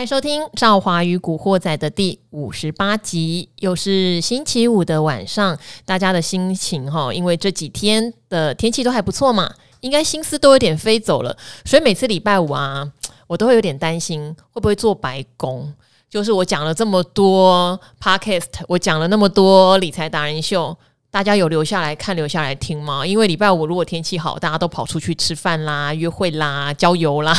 [0.00, 11.36] 欢迎收听《赵华与古惑仔》的第五十八集，又是星期五的晚上，大家的心情哈，因为这几天的天气都还不错嘛，应该心思都有点飞走了，
[11.66, 12.90] 所以每次礼拜五啊，
[13.26, 15.70] 我都会有点担心会不会做白工。
[16.08, 20.74] 就是我讲了这么多 podcast，我讲了那么多理财达人秀，
[21.10, 23.06] 大家有留下来看、留下来听吗？
[23.06, 27.36] 因为礼拜五如果天气好，大家都跑出去吃饭啦、约会啦、郊游啦，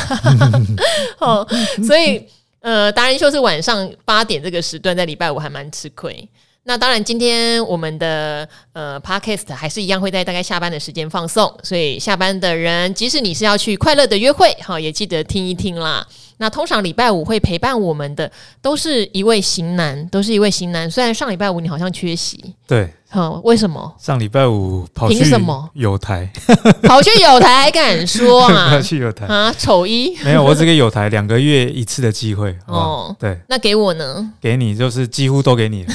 [1.18, 1.44] 哦，
[1.88, 2.24] 所以。
[2.62, 6.28] 呃，达人秀是晚上八点这个时段，在礼拜五还蛮吃亏。
[6.64, 16.08] 那当然，今天我们的呃 Podcast 还是一样会在大概下班的时间放送，所以下班的人，即使你是要去快乐的约会，好，也记得听一听啦。
[16.42, 18.30] 那通常礼拜五会陪伴我们的，
[18.64, 20.90] 都是一位型男，都是一位型男。
[20.90, 23.94] 虽然上礼拜五你好像缺席，对，好，为什么？
[24.00, 26.28] 上礼拜五跑去什么友台？
[26.82, 28.70] 跑去友台还敢说啊？
[28.74, 29.54] 跑去友台啊？
[29.56, 33.16] 丑一没有，我只给友台两个月一次的机会 哦。
[33.20, 34.34] 对，那给我呢？
[34.42, 35.94] 给你就是几乎都给你了，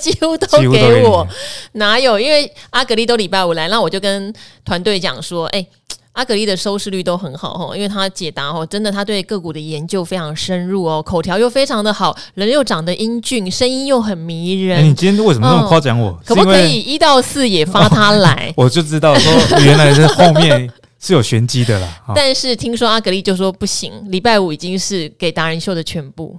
[0.00, 1.28] 几乎都给我，
[1.72, 2.18] 哪有？
[2.18, 4.32] 因为阿格力都礼拜五来，那我就跟
[4.64, 5.66] 团队讲说，哎。
[6.14, 14.78] 阿格力的收视率都很好哈，因为他解答哦，真的他对个股的研究非常深入哦，口条又非常的好，人又长得英俊，声音又很迷人。
[14.78, 16.16] 欸、你今天为什么那么夸奖我？
[16.24, 18.52] 可不可以一到四也发他来？
[18.56, 20.70] 哦、我就知道说原来是后面
[21.00, 21.88] 是有玄机的啦。
[22.14, 26.38] 但是听说阿格力就说不行，礼拜五已经是给达人秀的全部。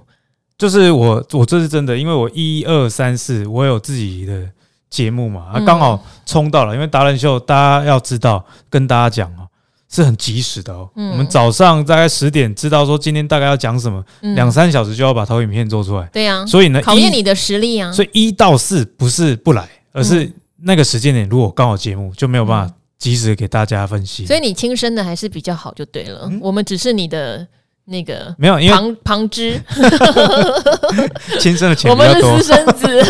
[0.56, 4.40] 就是我，我这是真的，因为我一二三四我有自己的
[4.88, 9.44] 节目嘛，啊，刚好冲到了，因为达人秀大家要知道，跟大家讲哦。
[9.88, 16.08] 是很及时的哦，嗯、我们早上大概十点知道说今天大概要讲什么，两、嗯、三小时就要把投影片做出来。
[16.12, 17.92] 对呀、啊，所以呢，考验你的实力啊。
[17.92, 20.30] 所以一到四不是不来，而是
[20.62, 24.26] 那个时间点如果刚好节目就没有办法及时给大家分析。
[24.26, 27.46] 所以你亲身的还是比较好就对了，嗯、我们只是你的。
[27.88, 29.60] 那个没有，因为旁旁支，
[31.38, 32.86] 亲生的钱我们是私生子。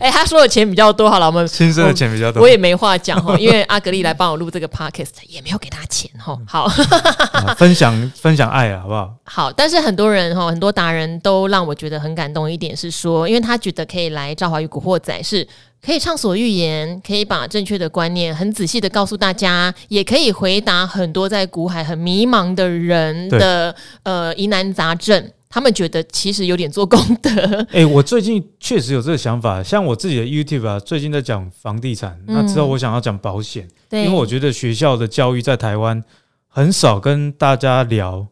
[0.00, 6.36] 哎、欸，他说的钱比较多，好了，我们亲生的钱比较多，我，我也没话讲哈，因为阿格丽来帮我录这个 podcast 也没有给他钱哈。
[6.46, 6.68] 好，
[7.56, 9.14] 分享分享爱啊，好不好？
[9.24, 15.46] 好，但是很多人哈，很多达人都让我觉得很感动一点是说，因为他觉得可以来赵华与古惑仔是。
[15.80, 25.30] 可以畅所欲言，可以把正确的观念很仔细的告诉大家，也可以回答很多在股海很迷茫的人的呃疑难杂症。
[25.50, 27.30] 他们觉得其实有点做功德。
[27.70, 36.04] 哎、欸，我最近确实有这个想法，像我自己的 YouTube 啊，最近在讲房地产，嗯、那之后我想要讲保险，因为我觉得学校的教育在台湾
[36.48, 38.26] 很少跟大家聊。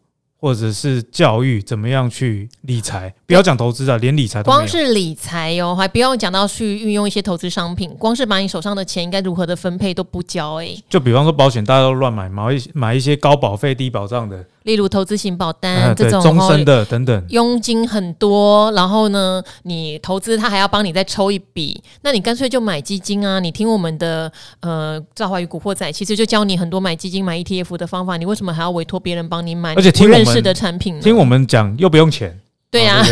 [0.47, 3.13] 或者是教育怎么样去理财？
[3.27, 4.53] 不要讲投资啊，连理财都。
[4.53, 10.85] 光是理财哦，还不用讲到去运用一些投资商品，光是把你手上的钱应该如何的分配都不教哎、欸。
[10.89, 14.45] 就比方说保险，大家都乱买，买一买一些高保费低保障的。
[14.67, 23.39] 例如投资型保单这种终身的等等，佣金很多，然后呢，你投资他还要帮你再抽一笔，那你干脆就买基金啊！
[23.39, 29.73] 你听我们的呃赵华与古惑仔，其实就教你很多买基金、买 ETF 的方法，你为什么还要委托别人帮你买？
[29.75, 32.37] 而且听不认识的产品，听我们讲又不用钱，
[32.69, 33.05] 对呀，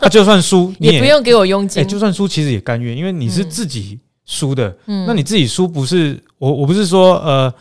[0.00, 7.52] 他 就算输也不用给我佣金，就算输其实也甘愿，因为你是自己输的，那你自己输不是我，我不是说呃。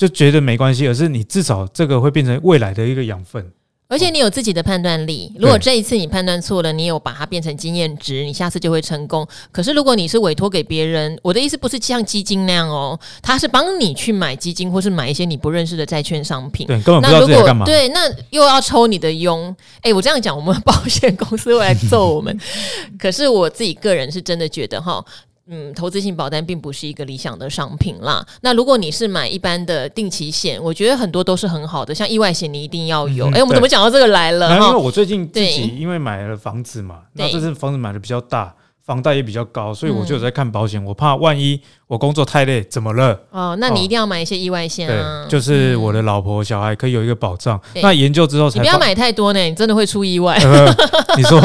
[0.00, 3.52] 就觉得没关系，而是你至少这个会变成未来的一个养分，
[3.86, 5.30] 而且你有自己的判断力。
[5.38, 9.28] 如果这一次你判断错了，你有把它变成经验值，你下次就会成功。
[9.52, 16.66] 可是如果你是委托给别人，我的意思不是像基金那样哦，他是帮你去买基金，或是买一些你不认识的债券商品。
[16.66, 17.66] 对，根本不知道自己干嘛。
[17.66, 19.54] 对，那又要抽你的佣。
[19.82, 22.34] 哎，我这样讲，我们保险公司会来揍我们。
[22.98, 25.04] 可是我自己个人是真的觉得哈。
[25.50, 28.24] 嗯，投资性保单并不是一个理想的商品啦。
[28.40, 33.26] 那如果你是买一般的定期险，我觉得很多都是很好的，像意外险你一定要有。
[33.30, 34.54] 哎、嗯，我们怎么讲到这个来了？
[34.54, 38.54] 因为我最近自己因为买了房子嘛，那这次房子买的比较大。
[38.84, 40.82] 房贷也比较高，所以我就有在看保险。
[40.82, 43.20] 嗯、我怕万一我工作太累，怎么了？
[43.30, 45.24] 哦，那你一定要买一些意外险啊。
[45.24, 47.60] 对，就是我的老婆小孩可以有一个保障。
[47.74, 50.36] 嗯、那研究之后才，你不要买太多呢，你真的会出意外。
[50.38, 50.74] 呃、
[51.16, 51.38] 你说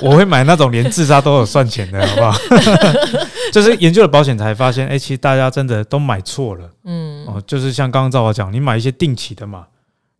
[0.00, 2.36] 我会买那种连自杀都有算钱的，好不好？
[3.52, 6.70] 就是研究了保险才发现，哎、欸，其实大家真的都买错了。
[6.84, 9.66] 嗯，哦，就是像刚刚赵华讲，你买一些定期的嘛，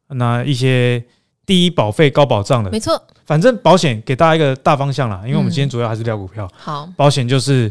[0.08, 1.04] 那一些。
[1.52, 3.00] 低保费高保障的，没错。
[3.26, 6.50] 反正保险给大家一个大方向啦，因为我们今天主要还是聊股票。
[6.56, 7.70] 好，保险就是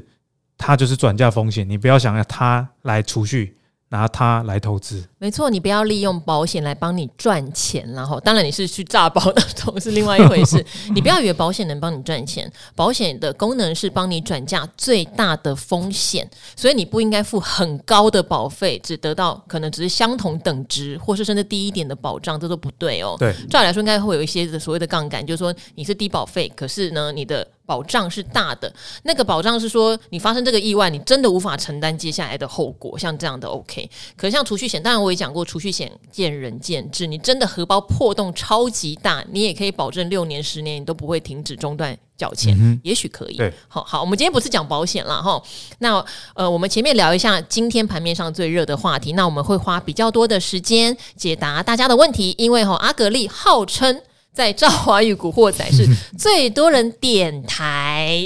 [0.57, 3.55] 它就是转嫁风险，你不要想要它来储蓄，
[3.91, 5.01] 拿它来投资。
[5.19, 10.65] 没错，你不要利用保险来帮你赚钱，然后当然你是去诈保那种是另外一回事。
[10.95, 23.15] 你不要以为保险能帮你赚钱，保险的功能是帮你转嫁最大的风险，所以你不应该付很高的保费，只得到可能只是相同等值，或是甚至低一点的保障，这都不对哦。
[23.19, 27.47] 对，照理来说应该会有一些所谓的杠杆，就是说你是低保费，可是呢你的。
[27.65, 28.73] 保障是大的，
[29.03, 33.89] 那个保障是说你发生这个意外，你真的无法承担接下来的后果，像这样的 OK。
[34.17, 43.37] 可是像储蓄险，当然我也讲过，储蓄险见仁见智，你真的荷包破洞超级大，你也可以保证六年、十年你都不会停止中断缴钱，嗯、也许可以。
[43.37, 45.41] 对，好好，我们今天不是讲保险了哈。
[45.79, 46.03] 那
[46.33, 54.01] 呃，我们前面聊一下今天盘面上最热的话题，那我们会花比较多的时间解答大家的问题，因为哈阿格力号称。
[54.33, 55.85] 在赵华与古惑仔是
[56.17, 58.25] 最多人点台，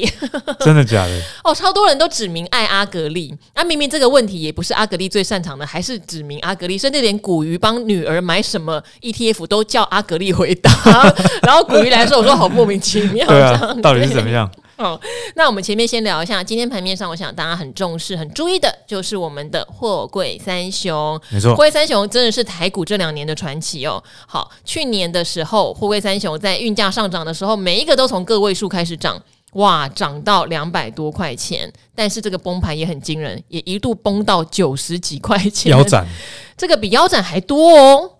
[0.60, 1.22] 真的假的？
[1.44, 10.72] 哦，超多人都指名爱阿格力，啊，明明这个问题也不是阿格丽最擅长的，还是指名阿格丽，甚至连古鱼帮女儿买什么 ETF 都叫阿格丽回答，
[11.42, 14.50] 然后古鱼来说，我说好莫名其妙，对啊，到底是怎么样？
[14.78, 15.00] 哦，
[15.36, 21.20] 那我们前面先聊一下，今天盘面上，我想大家很重视、很注意的，就是我们的货柜三雄。
[21.30, 24.04] 没错，货柜三雄真的是台股这两年的传奇哦。
[24.28, 29.22] 好，去年的时候，货柜三雄在运价上涨的时候，每一个都从个位数开始涨，
[29.54, 31.72] 哇，涨到两百多块钱。
[31.96, 36.06] 但是这个崩盘也很惊人，也一度崩到九十几块钱，腰斩，
[36.58, 38.12] 这个比腰斩还多哦。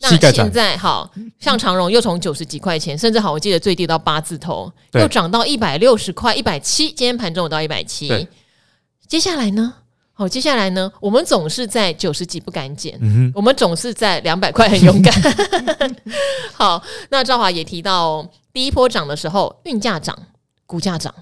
[0.00, 1.10] 那现在好
[1.40, 6.86] 像长荣又从九十几块钱，甚至好，我记得最低到八字头，又涨到一百六十块、一百七。
[6.88, 8.28] 今天盘中有到一百七。
[9.08, 9.74] 接下来呢？
[10.12, 10.92] 好，接下来呢？
[11.00, 15.14] 我们总是在九十几不敢减，嗯、我们总是在两百块很勇敢。
[16.54, 20.16] 好，那赵华也提到，第一波涨的时候，运价涨，
[20.66, 21.14] 股价涨。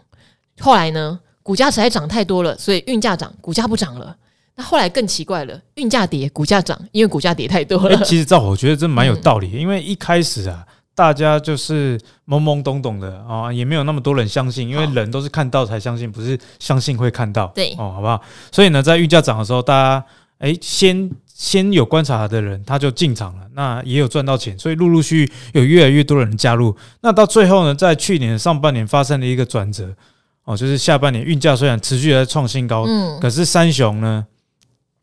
[0.61, 4.17] 后来呢，股价实在涨太多了，所以运价涨，股价不涨了。
[4.57, 7.97] 那后来更奇怪了，运价跌，股价涨，因为股价跌太多了。
[7.99, 10.65] 欸、其实赵，我觉得这蛮有道理，嗯、因为一开始啊，
[10.95, 17.49] 大家就是懵懵懂懂的啊，也没有那么多人相信，因为人都是看到才相信，不是相信会看到。
[17.49, 18.19] 对哦，好不好？
[18.51, 20.05] 所以呢，在运价涨的时候，大家
[20.39, 26.75] 哎、欸，先先有观察的人他就进场了，那也有赚到钱，所以陆陆续续有越来越多的人加入。
[27.03, 29.95] 那到最后呢，在去年上半年发生了一个转折
[30.45, 34.25] 哦，就是下半年运价虽然持续在创新高，嗯，可是三雄呢？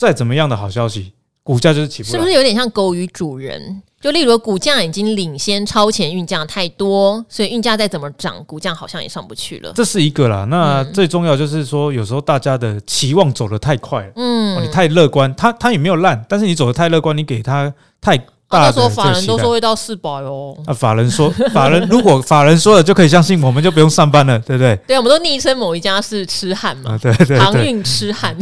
[0.04, 1.14] 再怎么样的好消息，
[1.44, 2.12] 股价就是起不来。
[2.12, 3.82] 是不是有点像狗与主人？
[4.02, 9.72] 就例如股价已经领先超前运价太多，所以运价再怎么涨，股价好像也上不去了。
[9.74, 10.46] 这是一个啦。
[10.50, 18.22] 那最重要就是说，有时候大家的期望走得太快了，嗯，你太乐观，它它也没有烂，但是你走得太乐观，你给它太。
[18.60, 20.56] 那时候法人都说会到四百哦。
[20.66, 24.76] 啊，法人说， 法人如果法人说了就可以相信，我们就不用上班了，对不对？
[24.88, 28.36] 对，我们都昵称某一家是痴汉嘛，对对对，航运痴汉，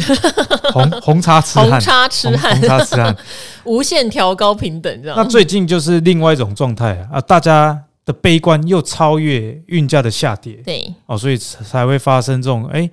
[0.73, 3.15] 红红叉痴汉，红茶痴汉，红叉痴汉，
[3.65, 5.17] 无限调高平等这样。
[5.17, 12.89] 那最近就是另外一种状态啊，大家的悲观又超越运价的下跌，对哦，所以才会发生这种哎。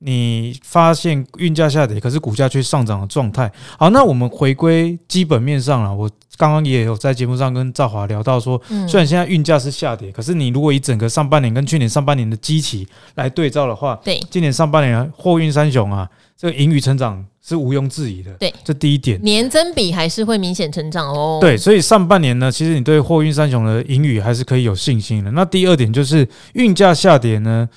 [0.00, 3.50] 你发现运价下跌，可是股价却上涨的状态。
[3.76, 5.92] 好，那我们回归基本面上了。
[5.92, 12.86] 我刚刚也有在节目上跟赵华聊到说，虽然现在运价是下跌，可是你如果以整个上半年跟去年上半年的基期
[13.16, 18.30] 来对照的话，对，今年上半年货运三雄啊，这个盈余成长是毋庸置疑的。
[18.34, 21.38] 对，这第一点，年增比还是会明显成长哦。
[21.40, 25.32] 对，所以上半年呢，其实你对货运三雄的盈余还是可以有信心的。
[25.32, 27.68] 那第二点就是运价下跌呢。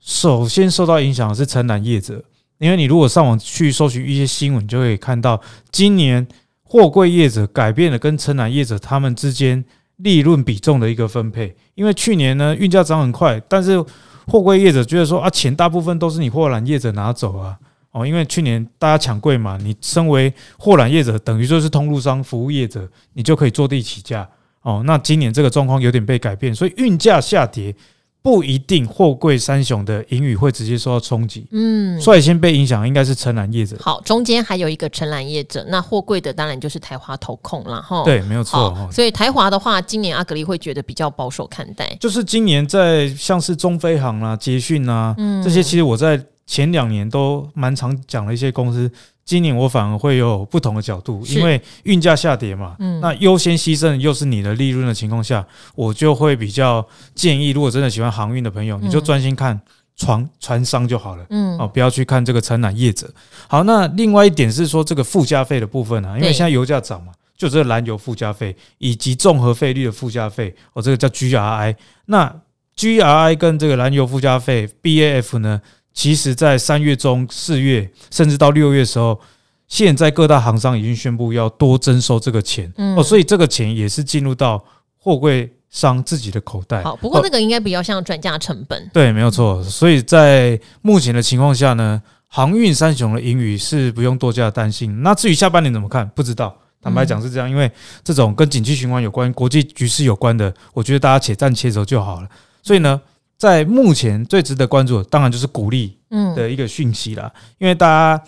[0.00, 2.22] 首先受到影响的是承揽业者，
[2.58, 5.40] 因为你如果上网去搜寻一些新闻，就会看到
[5.70, 6.26] 今年
[6.62, 9.64] 货柜业者改变了跟承揽业者他们之间
[9.96, 11.54] 利润比重的一个分配。
[11.74, 13.84] 因为去年呢运价涨很快，但是
[14.26, 17.58] 货柜业者觉得说啊钱大部分都是你货揽业者拿走啊
[17.90, 24.28] 哦，因为去年大家抢柜嘛，你身为货揽业者等于就是通路商服务业者，你就可以坐地起价
[24.62, 24.82] 哦。
[24.86, 27.74] 那今年这个状况有点被改变，所以运价下跌。
[28.20, 33.76] 不一定货柜三雄的盈余会直接受到冲击，嗯，率先被影响应该是承揽业者。
[33.80, 38.02] 好，中间还有一个承揽业者，那货柜的当然就是台华投控了哈。
[38.04, 38.88] 对，没有错。
[38.92, 41.96] 所以台华的话，今年阿格力会觉得比较保守看待。
[42.00, 48.90] 就是今年在像是中飞航啊、捷讯啊、嗯、这些，其实我在前两年都蛮常讲的一些公司。
[49.28, 56.82] 今年我反而会有不同的角度，因为运价下跌嘛，嗯，那优先牺牲又是你的利润的情况下，我就会比较
[57.14, 59.60] 建议，如果真的喜欢航运的朋友，你就专心看
[59.96, 63.06] 船船商就好了，嗯，哦，不要去看这个承揽业者。
[63.46, 71.76] 好，那另外一点是说这个附加费的部分啊，因为现在油价涨嘛，就这个燃油附加费以及综合费率的附加费，哦，这个叫 GRI。
[72.06, 72.34] 那
[72.78, 75.60] GRI 跟这个燃油附加费 BAF 呢？
[75.98, 79.18] 其实，在三月中、四月，甚至到六月的时候，
[79.66, 84.64] 现在各大行商已经宣布要多征收这个钱，嗯、哦，所以这个钱也是进入到
[84.96, 86.84] 货柜商自己的口袋。
[86.84, 88.80] 好，不过那个应该比较像转嫁成本。
[88.80, 89.60] 哦、对，没有错。
[89.64, 95.02] 所以在目前的情况下呢，航运三雄的盈余是不用多加担心。
[95.02, 96.56] 那至于下半年怎么看，不知道。
[96.80, 97.68] 坦白讲是这样，因为
[98.04, 102.28] 这种跟景气循环有关、国际局势有关的，我觉得大家且战且走就好了。
[102.62, 103.00] 所以呢，
[103.38, 105.96] 在目前最值得关注的，当然就是股利
[106.36, 107.32] 的一个讯息啦。
[107.58, 108.22] 因为大家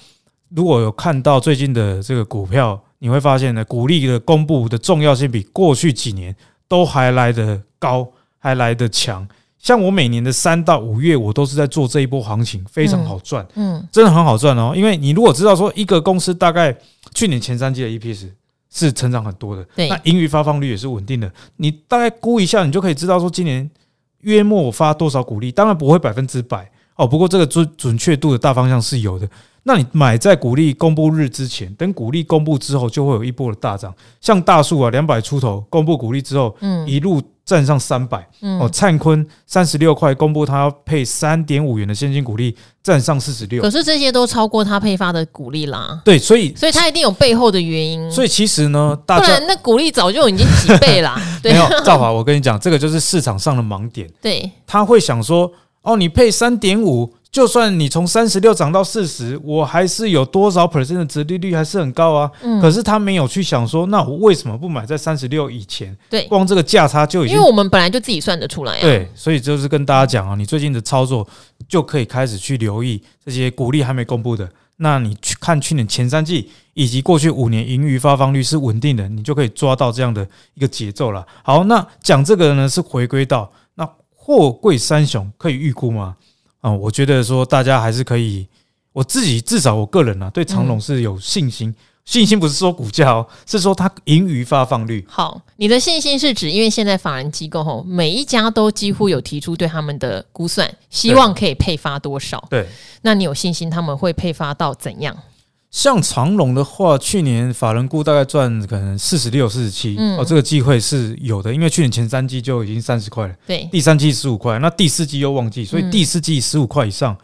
[0.50, 6.34] 如果有看到最近的这个股票，你会发现呢，股利的公布的重要性比过去几年
[6.68, 9.26] 都还来得高，还来得强。
[9.58, 14.72] 像我每年的三到五月，我都是在做这一波行情，非常好赚，嗯，真的很好赚哦。
[14.74, 16.74] 因为你如果知道说一个公司大概
[17.12, 18.28] 去年前三季的 EPS。
[18.72, 21.28] 是成长很多的，对，那盈余发放率也是稳定的。
[21.56, 23.68] 你大概估一下，你就可以知道说今年
[24.20, 27.06] 约莫发多少股利，当然不会百分之百哦。
[27.06, 29.28] 不过这个准准确度的大方向是有的。
[29.62, 33.94] 那你买在股利公布日之前，等股利公布之后，就会有一波的大涨。
[34.20, 43.60] 像大树啊，两百出头公布股利之后，嗯，一路站上三百，嗯哦，灿坤三十六块公布他要配三点五元的现金股利，站上四十六。
[43.62, 46.00] 可是这些都超过他配发的股利啦。
[46.06, 48.10] 对，所以所以他一定有背后的原因。
[48.10, 51.20] 所以其实呢，大家不然那股利早就已经几倍啦。
[51.42, 54.08] 对没有，赵华，我跟你讲，这个就是市场上的盲点。
[54.22, 55.52] 对，他会想说，
[55.82, 57.12] 哦，你配三点五。
[57.32, 62.30] 就算你从三十六涨到四十，我还是有多少 percent 的折利率还是很高啊。
[62.42, 65.96] 嗯，可是他没有去想说，那我为什么不买在三十六以前？
[66.08, 68.80] 对，光这个价差就已经，因为我们本来就自己算得出来啊。
[68.80, 71.24] 对，所以就是跟大家讲啊，你最近的操作
[71.68, 74.50] 就可以开始去留意这些股利还没公布的。
[74.78, 81.24] 那你去看去年前三季以及过去五年盈余发放率是稳定的，你就可以抓到这样的一个节奏了。
[81.44, 86.16] 好，那讲这个呢是回归到那货柜三雄可以预估吗？
[86.60, 88.46] 啊、嗯，我觉得说大家还是可以，
[88.92, 91.74] 我自己至少我个人啊，对长隆是有信心。
[92.06, 95.04] 信心不是说股价哦，是说它盈余发放率。
[95.08, 102.44] 好，你的信心是指，因为现在法人机构吼，每一家都几乎有提出对他们的估算，希望可以配发多少？
[102.50, 102.66] 对，
[103.02, 105.16] 那你有信心他们会配发到怎样？
[105.70, 117.16] 像长隆的话，去年法人估大概赚可能四十六、四十七，哦，这个机会是有的，因为去年前三季就已经三十块了，对，第三季十五块，那第四季又旺季，所以第四季十五块以上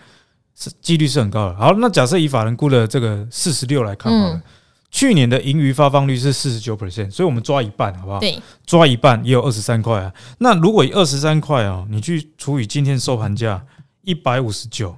[0.55, 1.57] 是几率是很高的。
[1.57, 4.43] 好，那假设以法人估的这个四十六来看好了，嗯、
[4.93, 8.21] 去年的盈余发放率是四十九 percent，所以我们抓一半好不好？
[8.21, 10.13] 对，抓一半也有二十三块啊。
[10.39, 13.67] 那如果以二十三块啊，你去除以今天收盘价
[14.03, 14.97] 一百五十九。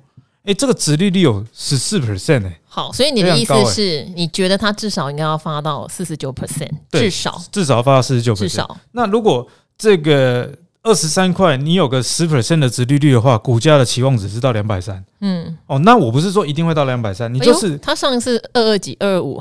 [0.48, 8.38] 哎，这个殖利率有十四 percent 哎，好，所以你的意思是你觉得它至少应该要发到四十九 percent，至少至少要发到四十九 percent。
[8.38, 10.50] 至少，那如果这个
[10.82, 15.04] 二十三块，你有个十 percent 的殖利率的话，股价的期望值是到两百三。
[15.20, 19.38] 嗯，哦，那我不是说一定会到两百三，你就是它上一次二二几二二五，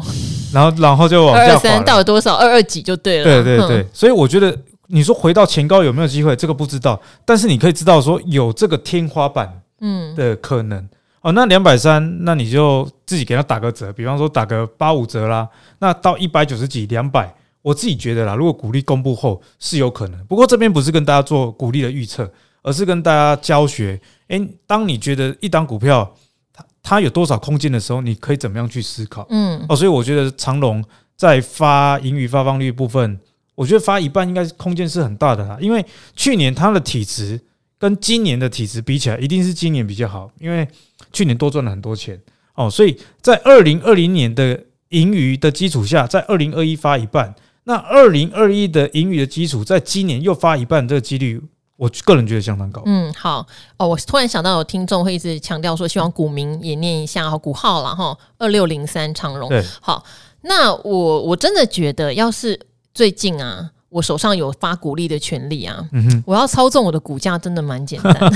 [0.52, 3.24] 然后然后就往下三，到了多少二二几就对了。
[3.24, 4.54] 对对对，所以我觉得
[4.88, 10.86] 你说回到前高有没有机会，这个不知道，但是你可以知道说有这个天花板，嗯的可能。
[11.28, 15.46] 哦，那两百三，那你就自己给他打个折，比方说打个八五折啦。
[15.80, 20.26] 那到一百九十几、两百，我自己觉得啦，如果股利公布后是有可能。
[20.28, 22.32] 不过这边不是跟大家做股利的预测，
[22.62, 24.00] 而是跟大家教学。
[24.30, 26.10] 诶，当你觉得一档股票
[26.54, 29.28] 它它有多少空间的时候，你可以怎么样去思考？
[29.30, 30.82] 嗯，哦，所以我觉得长隆
[31.18, 33.20] 在发盈余发放率部分，
[33.54, 37.42] 我觉得发一半应该是空间是很大的啦，因为去年它的体质。
[37.80, 40.68] 跟今年的体质比起来，一定是今年比较好，因为
[41.12, 42.22] 去年多赚了很多钱
[42.56, 47.36] 哦，所以在二零二零年的盈余的基础下，在二零二一发一半，
[47.66, 51.42] 那二零二一的盈余的基础，在今年又发一半，这个几率，
[51.76, 52.82] 我个人觉得相当高。
[52.86, 53.46] 嗯，好
[53.78, 59.50] 哦，我突然想到有听众会一直强调说，希望股民也念一下哈股号了哈，二六零三长荣。
[59.50, 60.04] 对，好，
[60.42, 62.60] 那我我真的觉得，要是
[62.94, 63.72] 最近啊。
[63.90, 68.32] 我手上有发股利的权利啊，嗯、我要操纵我的股价真的蛮简单的。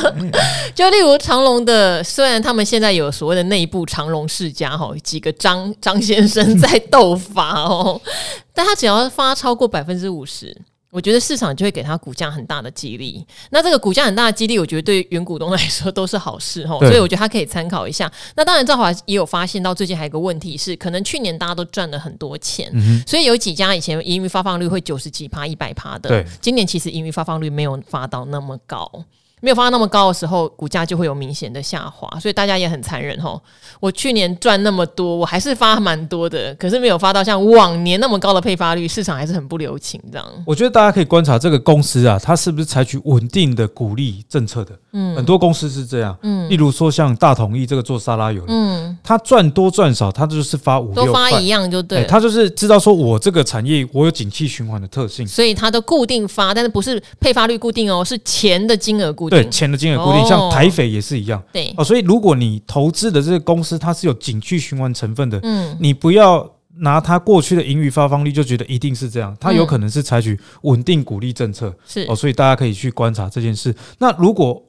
[0.74, 8.00] 就例如长隆的，虽然他们现在有所谓的内部长隆世家哈，几个张张先生在斗法哦，
[8.52, 10.54] 但他只要发超过百分之五十。
[10.96, 18.10] 我觉得市场就会给他股价很大的激励，那这个股价很大的激励，我觉得对原股东来说都是好事哈，所以我觉得他可以参考一下。
[18.34, 28.90] 那当然，赵华也有发现到最近还有一个问题是，可能去年大家都赚了很多钱，嗯、所以有几家以前盈余发放率会九十几趴、一百趴的，今年其实盈余发放率没有发到那么高。
[29.42, 33.40] 没有发到那么高的时候，股价就会有明显的下滑，所以大家也很残忍吼。
[33.80, 40.26] 我去年赚那么多，我还是发蛮多的，可是没有发到像往年那么高的配发率，市场还是很不留情这样。
[40.46, 44.74] 我觉得大家可以观察这个公司啊，它是不是采取稳定的股利政策的？
[44.98, 46.16] 嗯，很多公司是这样。
[46.22, 52.04] 嗯，例如说像大统一这个做沙拉油的，嗯，它赚多赚少，它就是发五六发一样就对。
[52.06, 59.38] 它就是知道说我这个产业我有景气循环的特性，所以它的固定发，但是不是配发率固定哦，是钱的金额固定。
[59.38, 61.42] 对，钱的金额固定，哦、像台肥也是一样。
[61.52, 71.74] 对哦，所以如果你投资的这个公司它是有景气循环成分的，嗯，你不要拿它过去的盈余发放率就觉得一定是这样，它有可能是采取稳定鼓励政策。
[71.86, 73.74] 是、嗯、哦，所以大家可以去观察这件事。
[73.98, 74.62] 那如果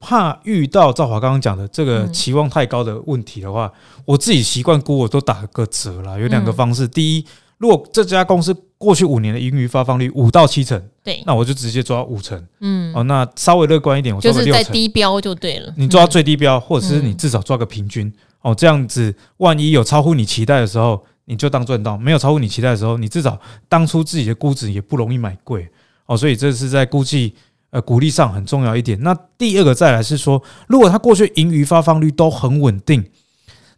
[0.00, 6.18] 怕遇到赵华刚刚讲的这个期望太高的问题的话，嗯、我自己习惯估我都打个折啦。
[6.18, 7.24] 有两个方式，嗯、第一，
[7.58, 12.42] 如果这家公司过去五年的盈余发放率五到七成，对，那我就直接抓五成。
[12.60, 14.18] 嗯，哦，那稍微乐观一点，我。
[14.18, 15.70] 就是在低标就对了。
[15.76, 18.06] 你抓最低标，或者是你至少抓个平均。
[18.06, 23.38] 嗯、哦，这样子，万一有超乎你期待的时候，你就当赚到；没有超乎你期待的时候，你至少
[23.68, 25.68] 当初自己的估值也不容易买贵。
[26.06, 27.34] 哦，所以这是在估计。
[27.70, 29.00] 呃，股利上很重要一点。
[29.00, 33.04] 那第二个再来是说，如果它过去盈余发放率都很稳定，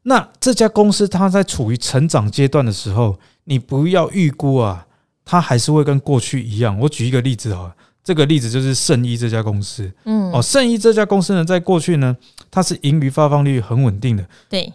[0.05, 4.87] 那这家公司它在处于成长阶段的时候，你不要预估啊，
[5.25, 6.79] 它还是会跟过去一样。
[6.79, 7.71] 我举一个例子啊，
[8.03, 9.93] 这个例子就是圣医这家公司。
[10.05, 12.17] 嗯，哦，圣医这家公司呢，在过去呢，
[12.51, 14.27] 它是盈余发放率很稳定的。
[14.49, 14.73] 对，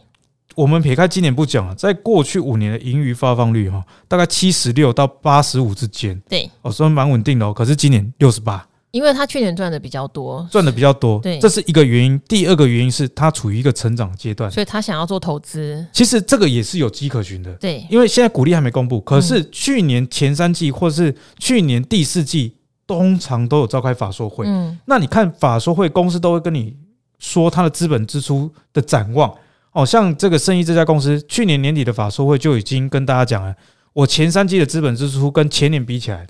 [0.54, 6.22] 我们撇开今年不讲啊，在过去五年的盈余发放率哈，大概七十六到八十五之间。
[6.30, 7.52] 对，哦，算蛮稳定的哦。
[7.52, 8.67] 可是今年六十八。
[8.92, 12.20] 因为他去年赚的比较多，赚的比较多，对，这是一个原因。
[12.28, 15.86] 第二个原因是他处于一个成长阶段，所以他想要做投资。
[15.92, 22.56] 其实这个也是有迹可循的，对，因为现在股利还没公布，可是去年前三季或是去年第四季，
[22.88, 24.46] 通常都有召开法说会。
[24.48, 26.76] 嗯，那你看法说会，公司都会跟你
[27.20, 29.32] 说他的资本支出的展望。
[29.74, 33.54] 哦，像这个生意这家公司，去年年底的法说会就已经跟大家讲了，
[33.94, 36.26] 我前三季的资本支出跟前年比起来，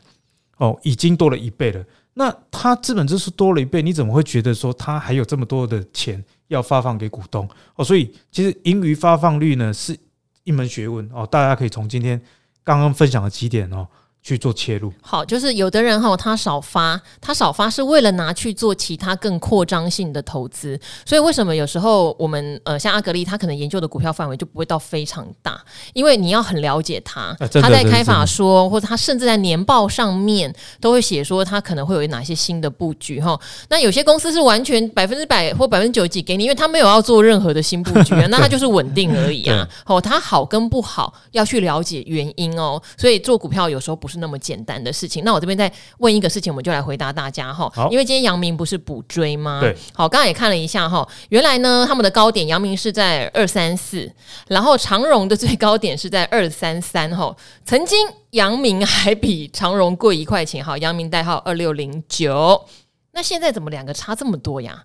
[0.58, 1.82] 哦，已经多了一倍了。
[2.18, 7.86] 那他资本支出多了一倍，你怎么会觉得说他还有这么多的钱要发放给股东哦？
[7.86, 9.96] 所以其实盈余发放率呢是
[10.44, 12.20] 一门学问哦，大家可以从今天
[12.64, 13.88] 刚刚分享的几点哦。
[14.28, 25.58] 去做切入，好，就是有的人哈，他少发，他少发是为了拿去做其他更扩张性的投资，所以为什么有时候我们呃，像阿格力，他可能研究的股票范围就不会到非常大，
[25.94, 33.40] 因为你要很了解他，他在开法说，或者他甚至在年报上面都会写说他可能会有哪些新的布局哈。
[33.70, 39.66] 那有些公司是完全百分之百或百分之九十几给你，因为他没有要做任何的新布局， 那他就是稳定而已啊。
[39.86, 44.17] 哦，他好跟不好要去了解原因哦，所以做股票有时候不是。
[44.18, 47.72] 那么简单的事情，那我这边再问一个事情，我们就来回答大家哈。
[47.74, 49.60] 好，因为今天阳明不是补追吗？
[49.62, 54.12] 对，好，刚刚也看了一下哈，原来呢他们的高点阳明是在二三四，
[54.48, 57.36] 然后长荣的最高点是在二三三哈。
[57.66, 57.98] 曾经
[58.32, 62.66] 阳明还比长荣贵一块钱，哈，阳明代号二六零九。
[63.14, 64.84] 那现在怎么两个差这么多呀？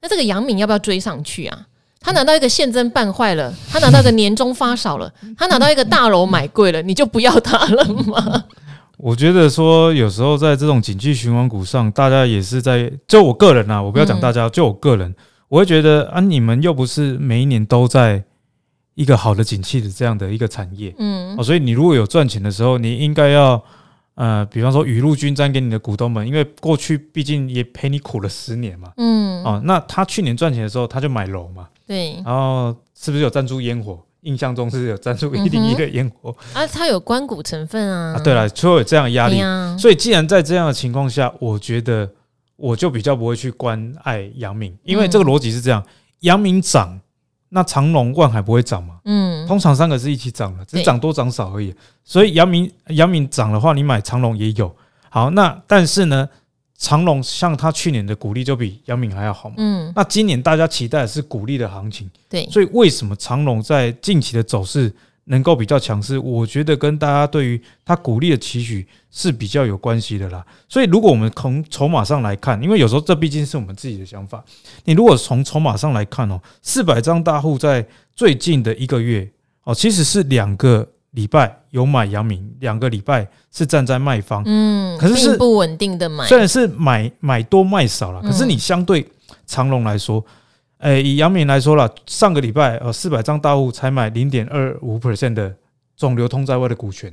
[0.00, 1.66] 那这个阳明要不要追上去啊？
[2.04, 8.44] 他拿到一个现增办坏了，他拿到一个年终发少了，他拿到一个大楼买贵了，你就不要他了吗？
[9.02, 15.12] 我觉得说有时候在这种景气循环股上，大家也是在就我个人啊，我不要讲大家，就我个人，
[15.48, 18.22] 我会觉得啊，你们又不是每一年都在
[18.94, 23.60] 一个好的景气的这样的一个产业，嗯，哦，所以你如果有赚钱的时候，你应该要
[24.14, 33.98] 呃，比方说雨露均沾给你的股东们，因为过去毕竟也陪你苦了十年嘛，嗯，哦，那他去年赚钱的时候，他就买楼嘛，对，然后是不是有赞助烟火？
[34.22, 38.14] 印象中是有赞助一零一的烟火啊，它有关谷成分啊。
[38.16, 42.08] 啊对了，就有这样压力，啊、所以既然在这样的情况下，我觉得
[42.56, 45.84] 我就比较不会去关爱阳明，因为这个逻辑是这样：
[46.20, 47.00] 阳明涨，
[47.48, 48.98] 那长隆、万海不会涨嘛？
[49.04, 51.74] 嗯，通常三个是一起涨的，只是涨多涨少而已。
[52.04, 54.74] 所以阳明阳明涨的话，你买长隆也有。
[55.10, 56.28] 好，那但是呢？
[56.82, 59.54] 长隆像它去年的股利就比阳明还要好嘛？
[59.58, 64.92] 嗯，那今年大家期待的是股利的行情，对，所以为什么长隆在近期的走势
[65.26, 66.18] 能够比较强势？
[66.18, 70.44] 我觉得跟大家对于它股利的期许是比较有关系的啦。
[70.68, 74.44] 所以如果我们从筹码上来看，因为有时候这毕竟是我们自己的想法，
[74.84, 79.30] 你如果从筹码上来看哦，四百张大户在最近的一个月
[79.62, 80.88] 哦，其实是两个。
[81.12, 89.06] 礼拜有买阳明，两个礼拜是站在卖方，嗯，可是是不稳定的买，虽然是买买多卖少了，可是你相对
[89.46, 90.22] 长荣来说，
[90.78, 95.54] 诶，以阳明来说了，上个礼拜呃四百张大户才买零点二五 percent 的
[95.96, 97.10] 总流通在外的股权，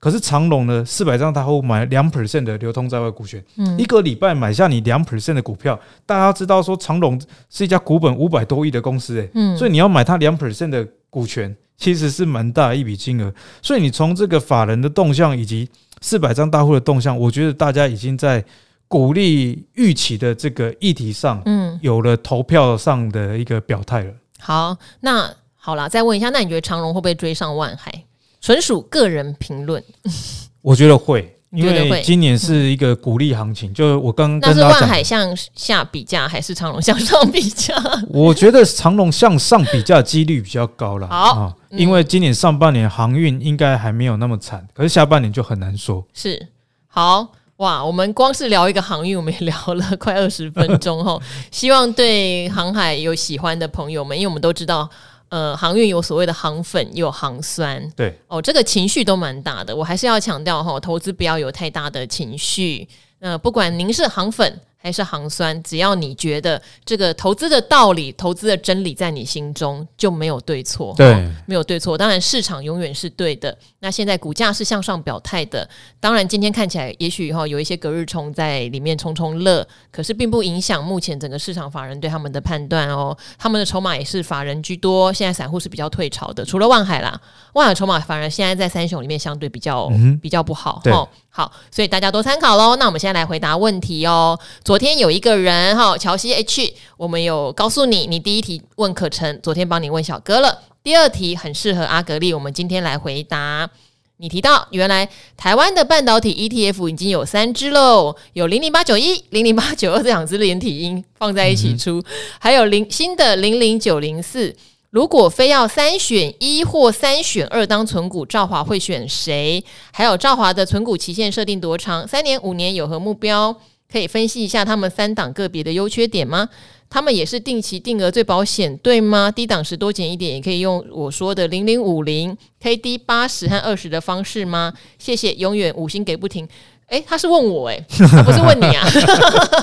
[0.00, 13.34] 可是长荣呢，四百张大户买两 percent 的流通在外股权，嗯，一个礼拜买下你两 percent 的股票，大家知道说长荣是一家股本五百多亿的公司，诶，嗯，所以你要买它两 percent 的股权，其实是蛮大一笔金额。
[13.60, 15.68] 所以你从这个法人的动向以及
[16.00, 18.44] 四百张大户的动向，我觉得大家已经在
[18.86, 24.12] 鼓励预期的这个议题上，嗯，有了投票上的一个表态了。
[24.38, 28.04] 好，那好了，再问一下，那你觉得长荣会不会追上万海？
[28.40, 29.82] 纯属个人评论，
[30.62, 33.74] 我觉得会，因为今年是一个鼓励行情。
[33.74, 37.74] 就我刚刚那是万海向下比价，还是长隆向上比价？
[38.08, 41.08] 我觉得长隆向上比价几率比较高了。
[41.08, 46.04] 好，因为今年上半年航运应该还没有那么惨，可是下半年就很难说。
[46.14, 46.48] 是，
[46.86, 51.20] 好哇，我们光是聊一个航运，我们也聊了快二十分钟哈。
[51.50, 54.88] 希望对航海有喜欢的朋友们，因为我们都知道。
[55.30, 59.74] 呃，航运有所谓的航粉，又有航酸，对哦，这个情绪都蛮大的。
[59.74, 62.86] 我还是要强调哈，投资不要有太大的情绪。
[63.20, 70.94] 那、呃、不管您是航粉，还是行酸，只要你觉得这个投资的道理、投资的真理在你心中，就没有对错。
[70.96, 71.98] 对、哦，没有对错。
[71.98, 73.54] 当然，市场永远是对的。
[73.80, 75.68] 那现在股价是向上表态的。
[76.00, 83.14] 当然，今天看起来也许哈有一些隔日冲在里面冲冲乐，可是并不影响目前整个市场法人对他们的判断哦。
[83.38, 86.42] 他们的筹码也是法人居多，现在散户是比较退潮的。
[86.42, 87.20] 除了万海啦，
[87.52, 90.80] 万海筹码反而现在在三雄里面相对比较、嗯、比较不好。
[90.86, 92.74] 哦，好，所以大家多参考喽。
[92.74, 94.38] 那我们现在来回答问题哦。
[94.64, 100.58] 昨天有一个人哈，乔西 H，我们有告诉你，你第一题问可成，昨天帮你问小哥了。
[100.82, 103.70] 第二题很适合阿格力，我们今天来回答。
[104.16, 112.04] 你提到原来台湾的半导体 ETF 已经有三只喽，有零零八九一、零零八九二这两只连体婴放在一起出，嗯、
[112.38, 114.54] 还有零新的零零九零四。
[114.90, 119.62] 如果非要三选一或三选二当存股，兆华会选谁？
[119.92, 122.06] 还有兆华的存股期限设定多长？
[122.08, 123.56] 三年、五年有何目标？
[123.88, 126.48] 可以分析一下他们三档个别的优缺点吗？
[126.88, 129.30] 他们也是定期定额最保险，对吗？
[129.30, 134.72] 低档时多减一点，也可以用我说的零零五零 KD 八十和二十的方式吗？
[134.98, 136.48] 谢谢，永远五星给不停。
[136.90, 138.86] 诶，他是问我哎，他不是问你啊。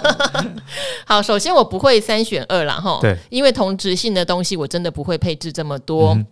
[1.06, 6.26] 好，首先我不会三选二啦哈，对，因为同质性的东西我真的不会配置这么多，嗯、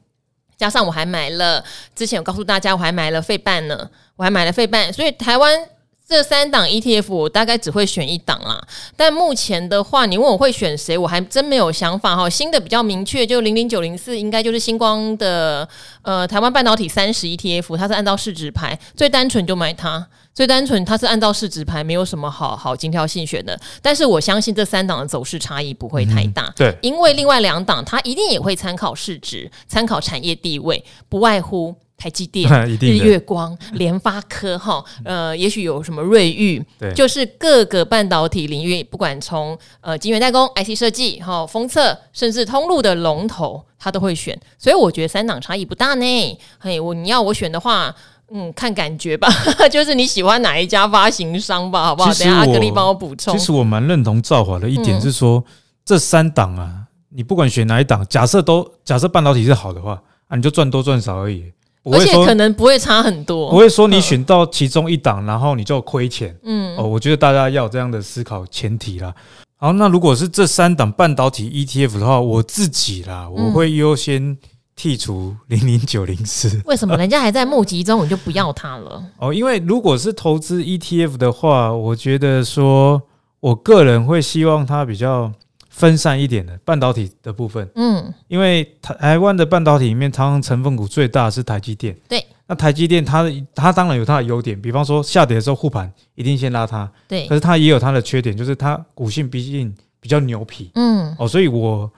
[0.58, 1.64] 加上我还买了，
[1.96, 5.70] 之前我告诉大家我还买了费半呢，我还买了费半，所以台湾。
[6.08, 8.62] 这三档 ETF 我大概只会选一档啦，
[8.96, 12.30] 但目前的话，你问我会选谁，我还真没有想法哈。
[12.30, 15.68] 新的比较明确，就零零九零四应该就是星光的
[16.04, 23.60] 呃台湾半导体三十 ETF，它是按照市值排，最单纯就买它，最单纯它是按照市值排，没有什么好好精挑细选的。
[23.82, 31.76] 但是我相信这三档的走势差异不会太大，嗯、对，因为另外两档它一定也会参考市值，参考产业地位，不外乎。
[31.98, 44.38] 台积电、 日月光、联发科，哈，呃，也许有什么瑞昱，对，就是各个半导体领域，不管从呃晶圆代工、IC 设计、哈封测，甚至通路的龙头，他都会选。
[44.58, 46.40] 所以我觉得三档差异不大呢。
[46.60, 47.96] 嘿，我你要我选的话，
[48.30, 49.30] 嗯，看感觉吧，
[49.72, 52.10] 就是你喜欢哪一家发行商吧，好不好？
[52.10, 53.38] 等下阿格力帮我补充。
[53.38, 55.44] 其实我蛮认同兆华的一点是说，嗯、
[55.86, 61.46] 这三档啊，你不管选哪一档，假设都假设半导体是好的话啊，你就赚多赚少而已。
[61.92, 66.36] 而且可能不会差很多，不会说你选到其中一档，然后你就亏钱。
[66.44, 69.14] 嗯，哦，我觉得大家要有这样的思考前提啦。
[69.58, 74.38] 好，那如果是这三档半导体 ETF 的话，我自己啦，我会优先
[74.76, 76.62] 剔除零零九零四。
[76.66, 79.04] 为什么人家还在募集中，你就不要它了？
[79.20, 83.02] 哦，因为如果是投资 ETF 的话，我觉得说
[83.40, 85.32] 我个人会希望它比较。
[85.76, 101.92] 分散一点的半导体的部分，嗯，因为台台湾的半导体里面，常常成分股最大的是台积电，对，那台积电它的它当然有它的优点，比方说下跌的时候护盘一定先拉它，对，可是它也有它的缺点，就是它股性毕竟比较牛皮，嗯，哦，所以我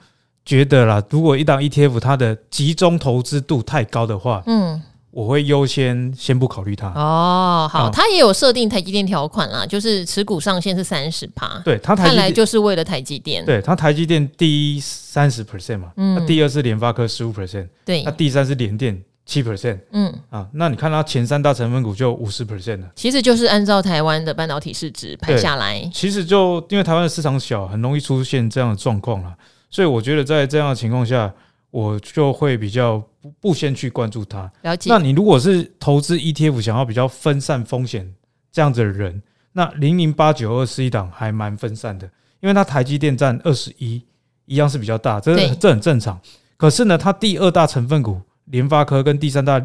[0.44, 4.82] 觉得啦，如果一档 ETF 它的集中投资度太高的话，嗯。
[5.10, 6.88] 我会优先先不考虑它。
[6.88, 20.12] 哦，好，它也有设定台积电条款啦，就是持股上限是三十趴，对，它看来就是为了台积电，对，它台积电第一三十 percent 嘛，嗯，第二是联发科十五 percent，对，那第三是联电七 percent，嗯。
[20.28, 29.34] 啊，那你看它前三大成分股就五十 percent 了，其实就是按照台湾的半导体市值排下来，其实就因为台湾的市场小，很容易出现这样的状况了，
[29.70, 31.32] 所以我觉得在这样的情况下。
[31.70, 34.50] 我就会比较不不先去关注它。
[34.62, 34.88] 了解。
[34.90, 38.14] 那你如果是投资 ETF，想要比较分散风险
[38.50, 42.06] 这样子的人，那零零八九二是一档还蛮分散的，
[42.40, 44.02] 因为它台积电占二十一，
[44.46, 46.18] 一样是比较大，这这很正常。
[46.56, 49.64] 可是呢，它第二大成分股联发科跟第三大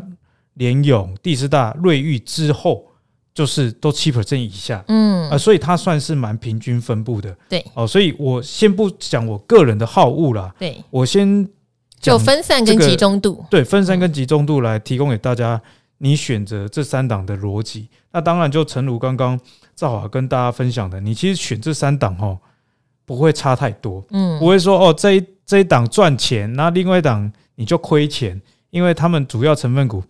[0.56, 2.86] 联咏、第四大、瑞昱之后，
[3.34, 11.50] 就是都七 percent 以下，嗯，啊、呃，所以它算是蛮平均分布的，对，哦，所以我先不讲我个人的好恶啦，对，我先
[12.12, 15.62] 就分散跟集中度，对，分散跟集中度来提供给大家，
[15.98, 17.90] 你选择这三档的逻辑。
[18.12, 19.40] 那当然，就诚如刚刚
[19.76, 22.38] 赵华跟大家分享的，你其实选这三档哦，
[23.06, 28.40] 不会差太多，嗯，不会说哦这一这一档赚钱，那另外一档你就亏钱，
[28.70, 30.04] 因为他们主要成分股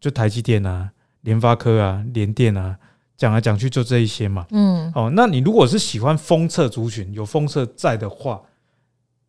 [0.00, 0.90] 就台积电啊。
[1.22, 2.76] 联发科啊，联电啊，
[3.16, 4.46] 讲来讲去就这一些嘛。
[4.52, 8.40] 嗯，哦，那你如果是喜欢封测族群，有封测在的话，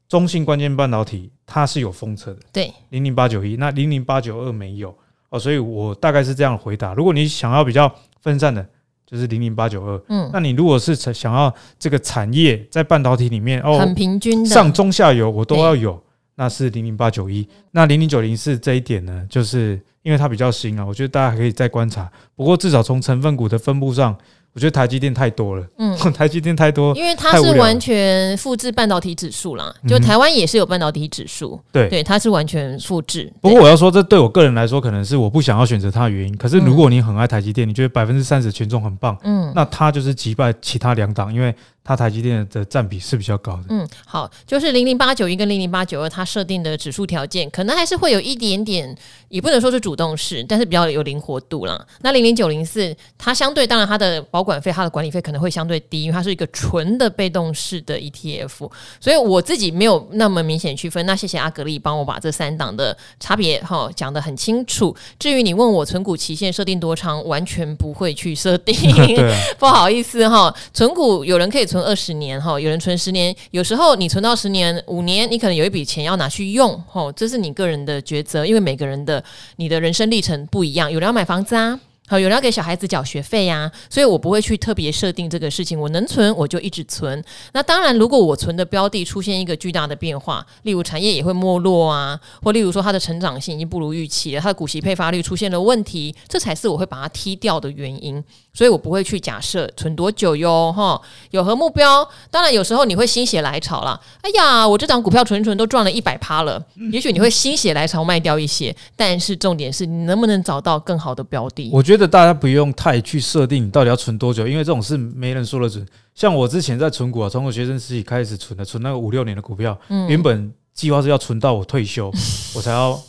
[0.10, 2.40] 中性关键半导体它是有封测的。
[2.52, 4.94] 对，零零八九一，那零零八九二没有
[5.30, 6.94] 哦，所以我大概是这样回答。
[6.94, 8.68] 如果你想要比较分散的，
[9.06, 10.04] 就是零零八九二。
[10.10, 16.02] 嗯，那你如果是想要这个产业在半导体里面哦，很平均的上中下游我都要有，
[16.36, 17.48] 那是零零八九一。
[17.72, 19.80] 那零零九零四这一点呢，就是。
[20.02, 22.10] 因为它比较新啊，我觉得大家还可以再观察。
[22.34, 24.18] 不过至少从成分股的分布上，
[24.54, 25.66] 我觉得台积电太多了。
[25.78, 29.74] 嗯， 台积电太多，因为它是完全复制半导体指数啦。
[29.88, 33.32] 就台湾也是有半导体指数，对对，它是完全复制。
[33.42, 36.36] 不过我要说，这对我个人来说，可能是我不想要选择它的原因。
[36.38, 41.54] 可是如果你很爱台积电，你觉得百分之三十权重很棒，嗯，那它就是击败其他两档，因为。
[41.84, 43.64] 它台积电的占比是比较高的。
[43.70, 48.96] 嗯，好，就是零零八九一跟零零八九二，它设定的指数条件可能还是会有一点点，
[49.30, 51.84] 也不能说是主动式，但是比较有灵活度啦。
[52.02, 61.04] 那零零九零四，它相对当然它的保管费、它的管理费可能会相对低，因为它是一个纯的被动式的 ETF，所以我自己没有那么明显区分。
[61.06, 64.96] 那谢谢阿格力帮我把这三档的差别哈讲得很清楚。
[65.18, 68.76] 至于你问我存股期限设定多长，完全不会去设定，
[69.58, 70.54] 不好意思哈。
[70.74, 71.84] 存股有人可以存。
[71.84, 79.24] 二十年哈，有人存十年，有时候你存到十年、五年，你可能有一笔钱要拿去用，哈，这是你个人的抉择，因为每个人的
[79.58, 81.80] 你的人生历程不一样，有人要买房子啊。
[82.10, 85.80] 好，有人要给小孩子缴学费呀，所以我不会去特别设定这个事情。
[85.80, 87.24] 我能存，我就一直存。
[87.54, 98.24] 那当然，如果我存的标的出现一个巨大的变化，例如产业也会没落啊，或例如说它的成长性已经不如预期了，它的股息配发率出现了问题，这才是我会把它踢掉的原因。
[98.52, 102.04] 所以我不会去假设存多久哟，哈，有何目标？
[102.32, 103.98] 当然，有时候你会心血来潮啦。
[104.22, 106.60] 哎呀，我这张股票存存都赚了一百趴了，
[106.92, 111.70] 也许你会心血来潮卖掉一些，但是重点是你能不能找到更好的标的？
[111.72, 111.99] 我觉得。
[112.08, 115.86] 大家不用太去设定你到底要存多久，因为这种事没人说得准。
[116.16, 122.12] 像我之前在存股啊，从我学生时期开始存的，存那个五六年的股票，嗯、原本计划是要存到我退休，
[122.56, 123.00] 我才要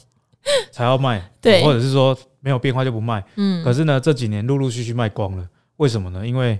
[0.73, 3.25] 才要卖，对，或者是说没有变化就不卖。
[3.37, 6.27] 嗯，可是呢，这几年陆陆续续卖光了，为什么呢？
[6.27, 6.59] 因为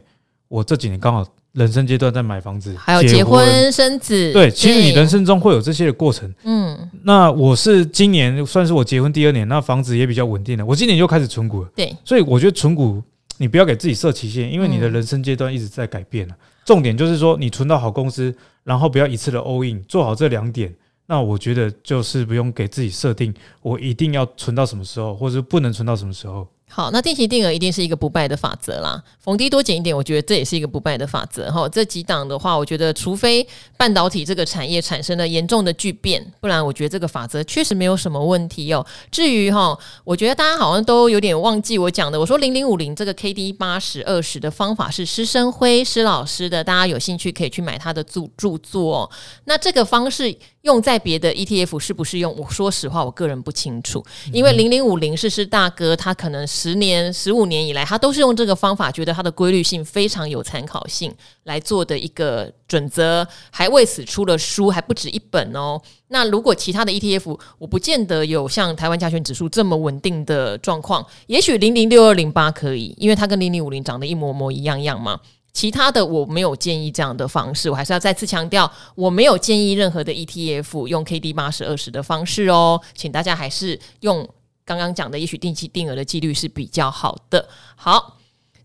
[0.49, 1.27] 我这几年刚好。
[1.53, 4.33] 人生阶段在买房子，还有结婚生子。
[4.33, 6.33] 对，其实你人生中会有这些的过程。
[6.45, 10.65] 嗯，那我是今年算是我结婚第二年，那房子也比较稳定了。
[10.65, 11.69] 我今年就开始存股了。
[11.75, 13.03] 对，所以我觉得存股
[13.39, 16.35] 你不要给自己设期限，因为你的人生阶段一直在改变了。
[16.65, 18.33] 重点就是说，你存到好公司，
[18.63, 20.73] 然后不要一次的 all in，做好这两点。
[21.07, 26.47] 那我觉得就是不用给自己设定，我一定要存到什么时候，或者不能存到什么时候。
[26.73, 29.03] 好，那定期定额一定是一个不败的法则啦。
[29.19, 31.51] 逢低多捡一点，我觉得这也是一个不败的法则。
[31.51, 38.87] 哈，这几档的话，我觉得除非半导体这个产业产生了严重的巨变，不然我觉得这个法则确实没有什么问题哦。
[39.11, 42.19] 至于哈，我觉得大家好像都有点忘记我讲的。
[42.19, 49.11] 我说零零五零这个 K D 八十二十的方法是施生辉施老师的，大家有兴趣可以去买他的著著作哦。
[49.45, 52.37] 那这个方式用在别的 ETF 适不适用？
[52.37, 56.41] 我说实话，我个人不清楚，因为零零五零是是大哥，他可能。
[56.51, 65.81] 十年、十五年以来，他都是用这个方法，觉得它的规律性非常有参考性来做的一个准则，还为此出了书，还不止一本哦。
[66.09, 75.21] 那如果其他的 ETF，我不见得有像台湾加权指数这么稳定的状况，也许零零六二零八可以，因为它跟零零五零长得一模模一样样嘛。
[75.53, 84.29] 其他的我没有建议这样的方式，我还是要再次强调，我没有建议任何的 ETF 用 KD 八十二十的方式哦，请大家还是用。
[84.63, 87.49] 刚刚讲的，也许定期定额的几率是比较好的。
[87.75, 88.19] 好，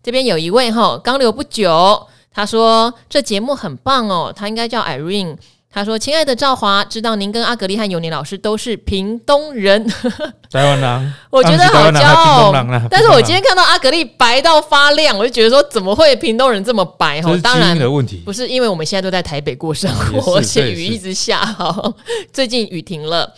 [0.04, 5.36] 这边有一位哈，刚留不久，他说这节目很棒哦，他应该叫 Irene。
[5.72, 9.86] 他说：“亲爱的赵华，知道您跟阿格丽和尤尼老师都是屏东人，
[10.50, 12.52] 台湾人， 我觉得好骄傲。
[12.90, 17.20] 但是我今天看到阿格丽白到发亮，我就觉得说，怎么会屏东人这么白？
[17.20, 17.78] 哈，当然
[18.24, 21.94] 不是，因为我们现在都在台北过生活，而且雨一直下，哈，
[22.32, 23.34] 最近雨停了。”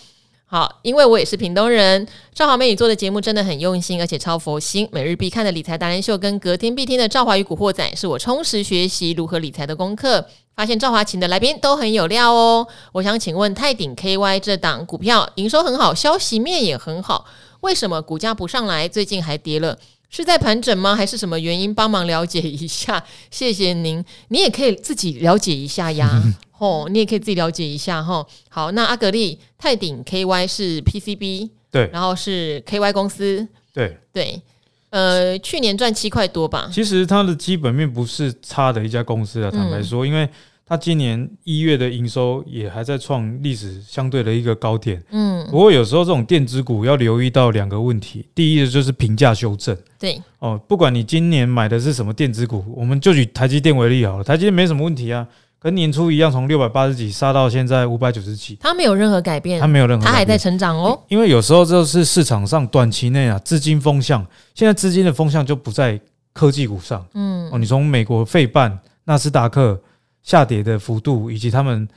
[0.50, 4.88] 好，因为我也是屏东人，赵华美女做的节目真的很用心，而且超佛心。
[4.90, 10.24] 每日必看的理财达人秀跟隔天必听的赵华与古惑仔，是我充实学习如何理财的功课。
[10.58, 12.66] 发现赵华琴的来宾都很有料哦。
[12.90, 17.24] 我想请问泰鼎 KY 这档股票营收很好，消息面也很好，
[17.60, 18.88] 为什么股价不上来？
[18.88, 19.78] 最近还跌了，
[20.10, 20.96] 是在盘整吗？
[20.96, 21.72] 还是什么原因？
[21.72, 24.04] 帮忙了解一下， 谢谢您。
[24.30, 26.10] 你也可以自己了解一下呀，
[26.58, 28.26] 哦，你也可以自己了解一下哈。
[28.48, 34.42] 好，那阿格力泰鼎 KY 是 PCB，对，然后是 KY 公司，对对，
[34.90, 36.68] 呃，去年赚七块多吧。
[36.72, 40.28] 其实它的基本面不是差的一家公司啊，坦白说，嗯、因为。
[40.70, 55.26] 它今年一月的营收也还在创历史相对的一个高点，嗯，不过有时候这种电子股要留意到两个问题，第一个就是评价修正，对，哦，不管你今年买的是什么电子股，我们就举台积电为例好了，台积电没什么问题啊，
[55.60, 66.00] 跟年初一样，从六百八十几杀到现在五百九十几，它没有任何改变，它没有任何，它还在成长哦，因为有时候就是市场上短期内啊，资金风向，现在资金的风向就不在
[66.32, 69.80] 科技股上，嗯，哦，你从美国费半、纳斯达克。
[70.20, 71.88] 下跌的幅度以及他们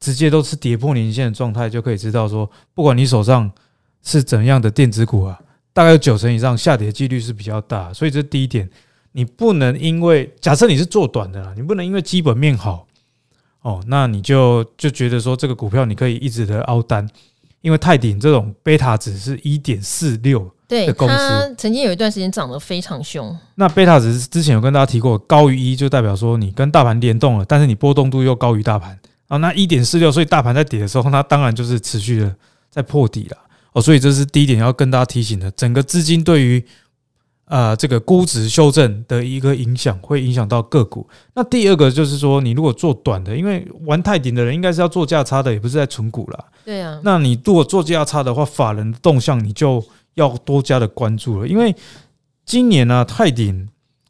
[0.00, 3.48] 直接都是跌破年线的状态，就可以知道说，不管你手上
[4.02, 5.38] 是怎样的电子股啊，
[5.72, 7.92] 大概有九成以上下跌几率是比较大。
[7.92, 8.68] 所以这第一点，
[9.12, 12.88] 你不能因为假设你是做短的啦，你不能因为基本面好
[13.66, 17.04] 哦，那你就就觉得说这个股票你可以一直的凹单，
[17.62, 20.48] 因为泰鼎这种贝塔值是一点四六。
[20.68, 23.36] 对，它曾经有一段时间涨得非常凶。
[23.56, 29.36] 那贝塔值之前有跟大家提过，高于一就代表说你跟大盘联动了，但是你波动度又高于大盘啊。
[29.38, 32.32] 那一点四六，所以大盘在跌的时候，它当然就是持续的
[32.70, 33.36] 在破底了
[33.72, 33.82] 哦。
[33.82, 36.64] 所以这是第一点要跟大家提醒的，整个资金对于
[37.46, 41.08] 啊这个估值修正的一个影响，会影响到个股。
[41.34, 46.44] 那第二个就是说，你如果做短的，因为玩泰鼎的人应该是要做价差的，也不是在存股了。
[46.64, 47.00] 对啊。
[47.02, 49.84] 那你如果做价差的话，法人的动向你就。
[50.16, 51.76] 要多加的关注了，因为
[52.46, 53.68] 今年呢、啊，泰鼎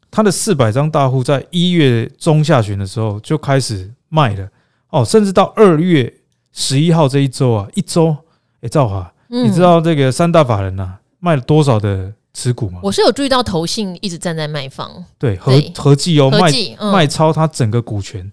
[0.09, 4.47] 它的四百张大户在一月中下旬的时候就开始卖了
[4.89, 6.13] 哦，甚至到二月
[6.53, 8.15] 十一号这一周啊，一周
[8.61, 12.79] 哎，赵华，你知道这个三大法人呐、啊、卖了多少的持股吗？
[12.83, 16.51] 我是有注意到投信一直站在卖方，对，合合计哦，卖
[16.91, 18.31] 卖超它整个股权。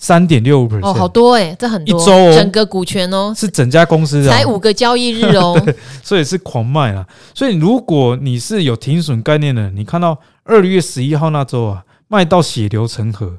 [0.00, 5.60] 三点六五 percent 哦，好多哎、欸，这很多，一周、哦、整个股权哦，是整家公司才五个交易日哦，
[6.04, 7.04] 所以是狂卖啊。
[7.34, 13.38] 所以如果你是有停损概念的，你看到二月十一号那周啊，卖到血流成河，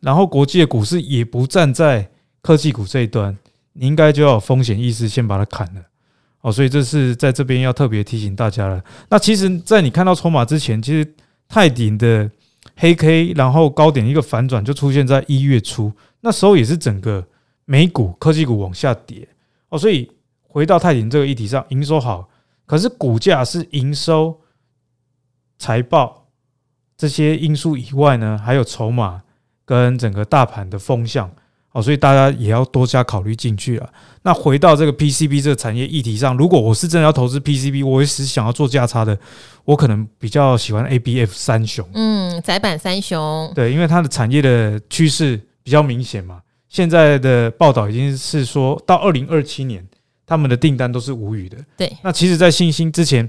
[0.00, 2.10] 然后国际的股市也不站在
[2.42, 3.38] 科技股这一端，
[3.72, 5.80] 你应该就要有风险意识，先把它砍了
[6.40, 6.52] 哦。
[6.52, 8.82] 所以这是在这边要特别提醒大家了。
[9.08, 11.14] 那其实，在你看到筹码之前，其实
[11.48, 12.30] 泰鼎的。
[12.80, 17.26] 黑 K，然后高点一个反转就出现在一月初，那时候也是整个
[17.64, 19.26] 美股科技股往下跌
[19.70, 20.08] 哦，所以
[20.42, 22.28] 回到泰鼎这个议题上，营收好，
[22.66, 24.38] 可是股价是营收、
[25.58, 26.28] 财报
[26.96, 29.22] 这些因素以外呢，还有筹码
[29.64, 31.28] 跟整个大盘的风向。
[31.72, 33.88] 哦，所以大家也要多加考虑进去了。
[34.22, 39.16] 那回到这个 PCB 这个产业议题上，如果我是真的要投资 PCB，我也是想要做价差的，
[39.64, 41.86] 我可能比较喜欢 ABF 三雄。
[41.94, 43.52] 嗯，窄板三雄。
[43.54, 46.40] 对，因为它的产业的趋势比较明显嘛。
[46.68, 49.86] 现在的报道已经是说到二零二七年，
[50.26, 51.58] 他们的订单都是无语的。
[51.76, 51.90] 对。
[52.02, 53.28] 那其实，在信心之前。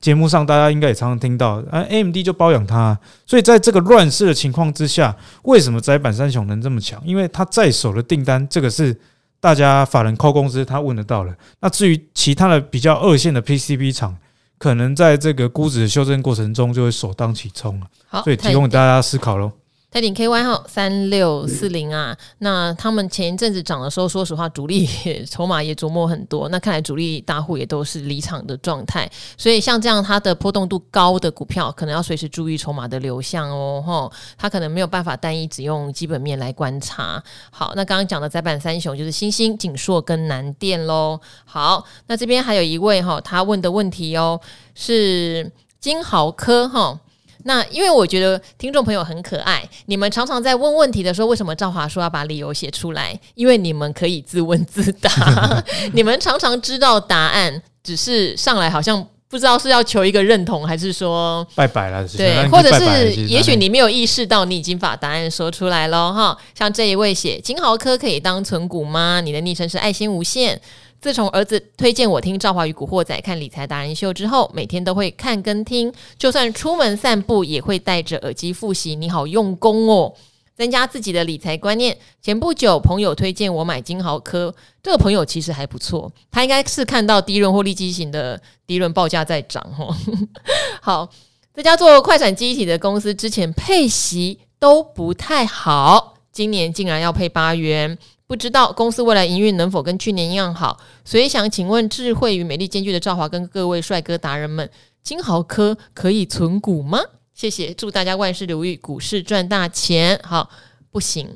[0.00, 7.00] 节目上大家应该也常常听到，啊，AMD 就包养它，所以在这个乱世的情况之下，为什么宅板三雄能这么强？
[7.04, 8.98] 因为它在手的订单，这个是
[9.40, 11.34] 大家法人 call 公司他问得到了。
[11.60, 14.16] 那至于其他的比较二线的 PCB 厂，
[14.58, 17.86] 可能在这个估值的修正过程中就会首当其冲了。
[18.08, 19.52] 好，所以提供给大家思考喽。
[19.92, 26.48] 泰鼎 KY 号三六四零啊，那他们前一阵子涨的时候，说实话，主力也筹码也琢磨很多。
[26.48, 33.82] 那看来主力大户也都是离场的状态，所以像这样它的波动度高的股票，可能要随时注意筹码的流向哦。
[33.84, 37.20] 吼，它可能没有办法单一只用基本面来观察。
[37.50, 41.18] 好，那刚刚讲的载板三雄就是欣兴、景硕跟南电喽。
[41.44, 44.40] 好，那这边还有一位哈，他问的问题哦，
[44.72, 45.50] 是
[45.80, 47.00] 金豪科哈。
[47.44, 53.18] 那因为我觉得听众朋友很可爱，你们常常在问问题的时候，为什么赵华说要把理由写出来？
[53.34, 55.10] 因为你们可以自问自答，
[55.94, 62.06] 你们常常知道答案，只是上来好像不知道是要求一个认同，还是说拜拜了？
[62.08, 66.36] 对，或者是也许你没有意识到你已经把答案说出来了哈。
[66.58, 69.20] 像这一位写金豪科可以当存股吗？
[69.20, 70.60] 你的昵称是爱心无限。
[71.00, 78.94] 自从儿子推荐我听《赵华与古惑仔》看理财达人秀之后，每天都会看跟听，就算出门散步也会戴着耳机复习。
[78.94, 80.14] 你好用功哦，
[80.54, 81.96] 增加自己的理财观念。
[82.20, 89.96] 前不久朋友推荐我买金豪科，这个朋友其实还不错，他应该是看到低润或利基型的低润报价在涨哦。
[90.82, 91.08] 好，
[91.54, 97.96] 这家做快闪记忆体的公司之前配息都不太好，今年竟然要配八元。
[98.30, 104.70] 不知道公司未来营运能否跟去年一样好，所以想请问智慧与美丽兼具的赵华跟各位帅哥达人们，
[105.02, 107.00] 金豪科可以存股吗？
[107.34, 110.16] 谢谢，祝大家万事如意，股市赚大钱。
[110.22, 110.48] 好，
[110.92, 111.28] 不行。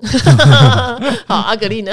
[1.27, 1.93] 好，阿格力呢？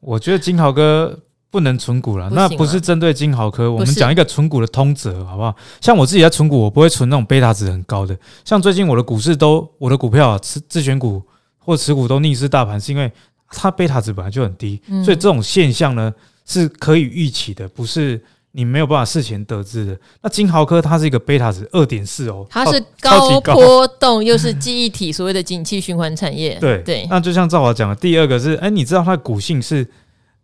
[0.00, 1.16] 我觉得金豪哥
[1.48, 5.54] 不能存股了，那不是针对金豪科，我们讲一个存股的通则，好不好？
[5.80, 8.18] 像我自己在存股，我不会存那种贝塔值很高的。
[8.44, 11.22] 像最近我的股市都，我的股票啊，持自选股
[11.56, 13.12] 或持股都逆势大盘，是因为。
[13.50, 16.12] 它贝塔值本来就很低，所以这种现象呢
[16.46, 18.20] 是可以预期的，不是
[18.52, 19.98] 你没有办法事前得知的。
[20.22, 26.56] 那金豪科它是一个贝塔值二点四哦，它是高波动又是记忆体，所谓的景气循环产业。
[26.60, 29.86] 对对，那就像赵华讲的，第二个是，哎，你知道它的股性是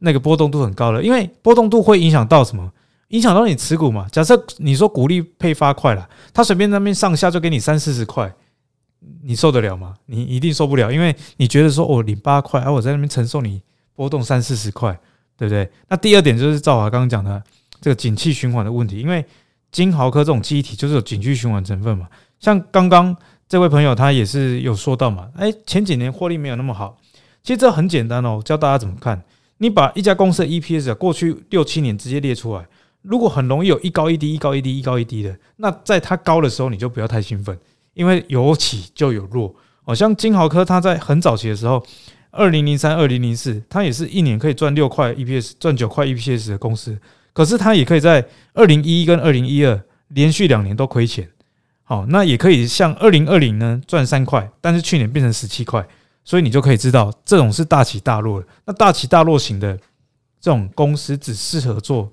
[0.00, 2.70] 那个波动度很高的，因为波动度会影响到什么？
[3.08, 4.06] 影响到你持股嘛。
[4.12, 8.32] 假设你说股利配发快了，它随便那边上下就给你三四十块。
[9.22, 9.94] 你受得了吗？
[10.06, 13.62] 你一定受不了，因为你觉得说哦，领八块，而、我在那边承受你
[13.94, 14.92] 波动三四十块，
[15.36, 15.68] 对不对？
[15.88, 17.42] 那第二点就是赵华刚刚讲的
[17.80, 19.24] 这个景气循环的问题，因为
[19.72, 22.08] 金豪科这种记忆体就是有景气循环成分嘛。
[22.38, 23.16] 像刚刚
[23.48, 26.98] 这位朋友他也是有说到嘛，哎，前几年获利没有那么好，
[27.42, 29.22] 其实这很简单哦，教大家怎么看。
[29.58, 32.66] 你把一家公司的 EPS 过去六七年直接列出来，
[33.02, 37.58] 如果很容易有一高一低，一高一低，一高一低的，那在它高的时候你就不要太兴奋。
[37.94, 41.84] 因为有起就有落，好像金豪科，它在很早期的时候，
[42.30, 46.96] 二零零三、二零零四，它也是一年可以赚六块 EPS、赚九块 EPS 的公司，
[47.32, 48.24] 可是它也可以在
[48.54, 51.28] 二零一一跟二零一二连续两年都亏钱。
[51.82, 55.84] 好，那也可以像二零二零呢赚三块，但是去年变成十七块，
[56.24, 58.46] 所以你就可以知道这种是大起大落的。
[58.64, 59.76] 那大起大落型的
[60.40, 62.10] 这种公司只适合做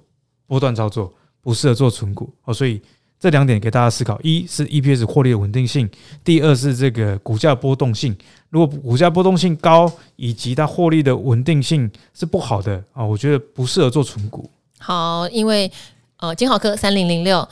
[0.47, 2.81] 波段操作，不适合做存股哦，所以。
[3.19, 5.89] 这两点给大家思考：一是 EPS 获利的稳定性，
[6.23, 8.15] 第二是这个股价波动性。
[8.49, 14.49] 如果股价波动性高，以及它获利的稳定性是不好的啊，我觉得不适合做存股。
[14.79, 15.71] 好，因为
[16.17, 17.47] 呃，金浩科三零零六。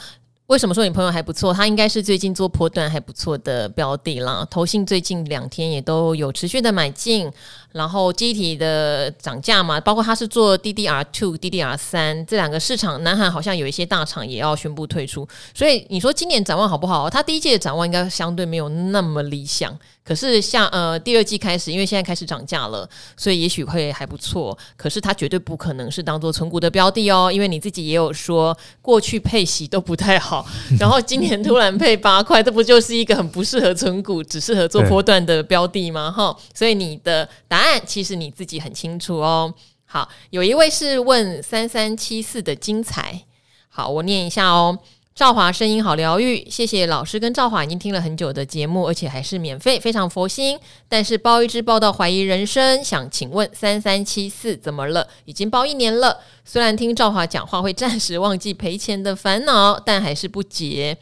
[0.47, 1.51] 为什么说你朋友还不错？
[1.51, 4.47] 他应该是最近做波段还不错的标的啦。
[4.51, 7.27] 投信最近两天也都有持续的买进，
[7.75, 15.27] 然后机体的涨价嘛，包括它是做 DDR two、DDR 三这两个市场，南韩好像有一些大厂也要宣布退出。
[15.53, 17.09] 所以你说今年展望好不好？
[17.09, 19.77] 它第一季的展望应该相对没有那么理想。
[20.05, 24.55] 可是像呃第二季开始，因为现在开始涨价了，所以也许会还不错。
[24.77, 30.45] 可是它绝对不可能是当做存股的标的哦，因为你自己也有说过去配息都不太好，
[30.79, 36.11] 然后今年突然配八块，这不就是一个很不适合存股，只适合做波段的标的吗？
[36.11, 39.53] 哈，所以你的答案其实你自己很清楚哦。
[39.85, 43.23] 好，有一位是问三三七四的精彩，
[43.69, 44.79] 好，我念一下哦。
[45.13, 50.59] 赵华声音好疗愈，谢谢老师跟赵华已经听了很久的节目，而且还是免费，非常佛心。
[50.89, 55.07] 但是包一支包到怀疑人生，想请问三三七四怎么了？
[55.23, 60.97] 已经包一年了，虽然听赵华讲话会暂时忘记赔钱的烦恼，但还是不解。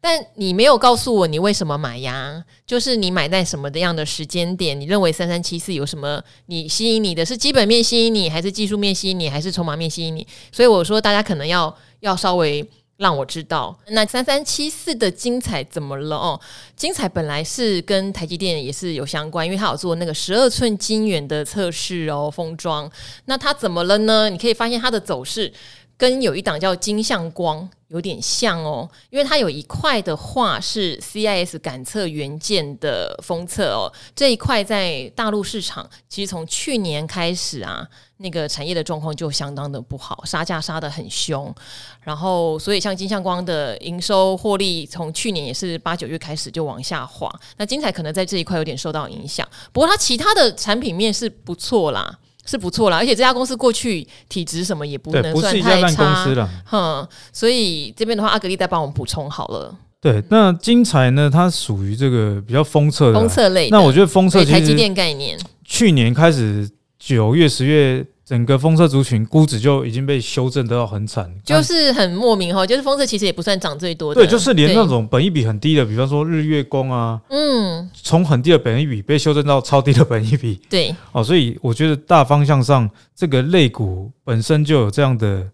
[0.00, 2.44] 但你没有告诉我你为什么买呀？
[2.66, 4.78] 就是你买在什么的样的时间点？
[4.80, 10.26] 你认为三三七四有什么你吸引你的是基本面吸引你，还是技术面吸引你，还是筹码面吸引你？
[10.52, 12.66] 所以我说大家可能要要稍微。
[12.98, 16.40] 让我知道，那三三七四的精彩怎么了哦？
[16.74, 22.90] 精彩本来是跟台积电也是有相关，因为它有做那个十二寸晶圆的测试哦，封装。
[23.26, 24.28] 那它怎么了呢？
[24.28, 25.52] 你可以发现它的走势
[25.98, 37.86] 跟有一档叫金相光有点像哦，因为它有一块的话是 CIS 感测元件的封测哦，这一块在大陆市场其实从去年开始啊。
[38.20, 41.54] 那个产业的状况就相当的不好，杀价杀得很凶，
[42.00, 47.32] 然后所以像金相光的营收获利，从去年也是八九月开始就往下滑。
[47.58, 52.18] 那精彩可能在这一块有点受到影响，不过它其他的产品面是不错啦，
[52.48, 59.76] 是不错啦，而且这家公司过去体质什么也不能算太差，哼，所以这边的话，阿格力再帮我们补充好了。
[60.00, 61.28] 对，那精彩呢？
[61.30, 63.68] 它属于这个比较封测的，封测类。
[63.70, 66.68] 那我觉得封测台积电概念，去年开始。
[67.00, 72.66] 九月、十月，整个封测族群估值就已经被修正得到很惨，就是很莫名哈。
[72.66, 85.48] 就是封测其实也不算涨最多的，对，就是连那种本益比很低的，比方说日月光啊，嗯，从很低的本益比被修正到超低的本益比，对，哦，所以我觉得大方向上，这个类股本身就有这样的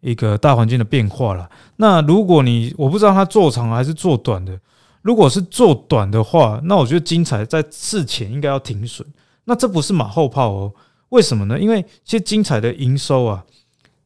[0.00, 1.50] 一个大环境的变化了。
[1.74, 4.56] 那如果你我不知道它做长还是做短的，
[5.02, 9.04] 如果是做短的话，那我觉得精彩在事前应该要停损。
[9.44, 10.72] 那这不是马后炮哦？
[11.12, 11.60] 为什么呢？
[11.60, 13.44] 因为其实精彩的营收啊，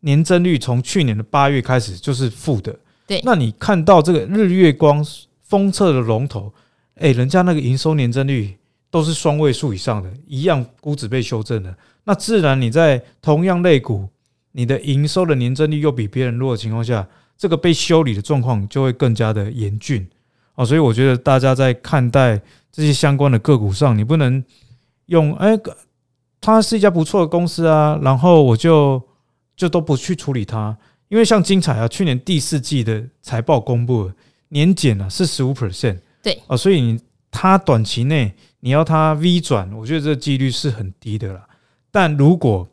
[0.01, 2.77] 年增率从去年的八月开始就是负的。
[3.07, 5.05] 对，那你看到这个日月光
[5.43, 6.53] 封测的龙头，
[6.97, 8.57] 哎，人家那个营收年增率
[8.91, 11.73] 都是双位数以上的，一样估值被修正了。
[12.03, 14.09] 那自然你在同样类股，
[14.51, 17.07] 你的营收的年增率又比别人弱的情况下，
[17.39, 20.05] 这个被修理的状况就会更加的严峻
[20.57, 20.67] 哦。
[20.67, 22.41] 所以我觉得大家在看待
[22.73, 24.43] 这些相关的个股上，你不能
[25.07, 25.57] 用哎，
[26.47, 29.03] 它是一家不错的公司啊，然后我就
[29.57, 30.79] 就都不去处理它，
[31.09, 34.15] 因为像精彩啊，去年第四季的财报公布了，
[34.51, 35.53] 年减啊是十五。
[35.53, 36.41] percent，对。
[36.47, 37.01] 哦，所以你
[37.33, 41.45] 它短期内你要它 V 转，我觉得这个几率是很低的啦。
[41.91, 42.69] 但如果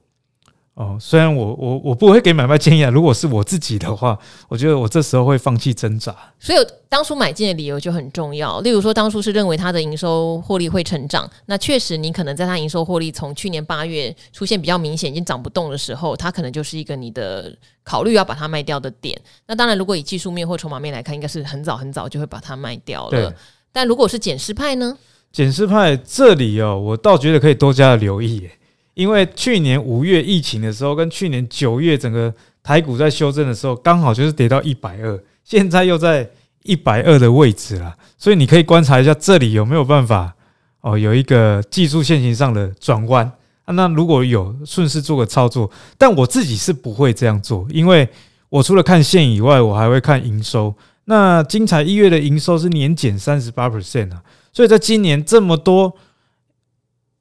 [0.75, 4.17] 哦，虽然我我我不会给买卖建议啊，如果是我自己的话，
[4.47, 6.15] 我觉得我这时候会放弃挣扎。
[6.39, 6.57] 所以
[6.89, 8.59] 当初买进的理由就很重要。
[8.61, 19.15] 例如说，当初是认为它的营收获利会成长，那确实你可能在它营收获利从去年八月出现比较明显已经涨不动的时候，它可能就是一个你的考虑要把它卖掉的点。
[19.45, 23.31] 那当然，如果以技术面或筹码面来看，应该是很早很早就会把它卖掉了。
[23.71, 24.97] 但如果是减失派呢？
[25.31, 28.51] 减失派这里哦，我倒觉得可以多加的留意耶。
[28.93, 32.31] 因为去年五月疫情的时候，跟去年九月整个
[32.61, 36.29] 台股在修正的时候，刚好就是跌到一百二，现在又在
[36.63, 40.33] 一百二的位置了，所以你可以观察一下这里有没有办法
[40.81, 43.25] 哦，有一个技术线型上的转弯
[43.65, 43.73] 啊。
[43.73, 48.07] 那如果有，顺势做个操作，但我自己是不会这样做，因为
[48.49, 50.73] 我除了看线以外，我还会看营收。
[51.05, 54.21] 那精彩一月的营收是年减三十八 percent 啊，
[54.53, 55.91] 所以在今年这么多。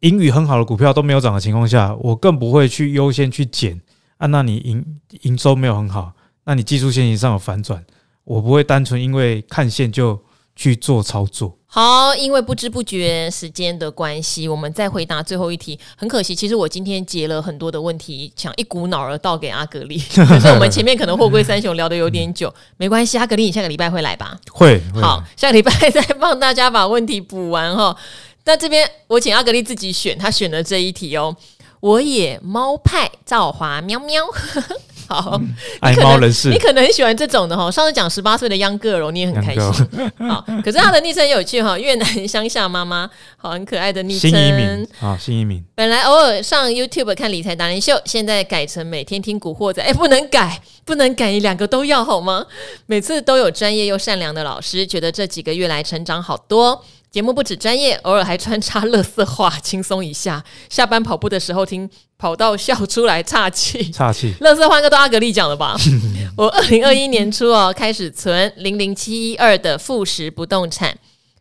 [0.03, 3.81] 盈余很好的股票都没有涨的情况下，我更不会去优先去减
[4.19, 4.27] 啊。
[4.27, 4.85] 那你营
[5.23, 6.13] 营收没有很好，
[6.45, 7.85] 那你技术线型上有反转，
[8.25, 10.21] 我不会单纯因为看线就
[10.55, 11.57] 去做操作。
[11.67, 15.79] 好，因为不知不觉时间的关系，我们再回答最后一题。
[15.97, 19.97] 很可惜，其实我今天截了很多的问题，想一股脑儿倒给阿格力。
[20.13, 24.37] 可是我们前面可能货柜三雄聊得有点久，没关系，阿格力，你下个礼拜会来吧？
[24.51, 24.83] 会。
[25.01, 27.97] 好，下个礼拜再帮大家把问题补完哈。
[28.45, 31.37] 那这边我请阿格力自己选，他选了这一题哦。
[31.81, 34.25] 我也猫派赵华喵喵，
[35.09, 35.41] 好，
[35.81, 37.69] 爱猫人士，你可能很喜欢这种的哈。
[37.69, 40.29] 上次讲十八岁的秧歌儿，你也很开心。
[40.29, 44.31] 好，可是他的昵称很有趣哈，越南乡下妈妈，好，很可爱的昵称。
[44.31, 45.61] 新移民啊，新移民。
[45.75, 49.83] 本来偶尔上 YouTube 看理财达人秀，现在改成每天听古惑仔。
[49.83, 52.47] 哎，不能改，不能改，你两个都要好吗？
[52.87, 56.85] 每次都有专业又善良的老师，觉得这几个月来成长好多。
[57.13, 60.43] 节目不止专业，偶尔还穿插乐色话，轻松一下。
[60.71, 63.91] 下班跑步的时候听，跑到笑出来，岔气。
[63.91, 64.33] 岔气。
[64.41, 65.77] 乐色话应该都阿格力讲了吧？
[66.39, 70.97] 我二零二一年初哦，开始存零零七一二的富时不动产，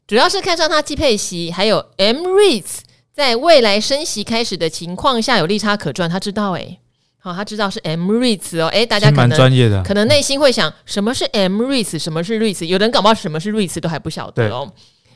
[0.05, 2.79] 主要是看上它季配息，还有 M-REITs
[3.13, 6.09] 在未来升息开始的情况下有利差可赚。
[6.09, 6.79] 他知道诶、欸，
[7.17, 8.67] 好，他知道是 M-REITs 哦。
[8.67, 11.97] 诶，大家可能蛮专业的，可能内心会想，什么是 M-REITs？
[11.97, 12.65] 什么是 REITs？
[12.65, 14.69] 有人搞不好什么是 REITs 都还不晓得哦。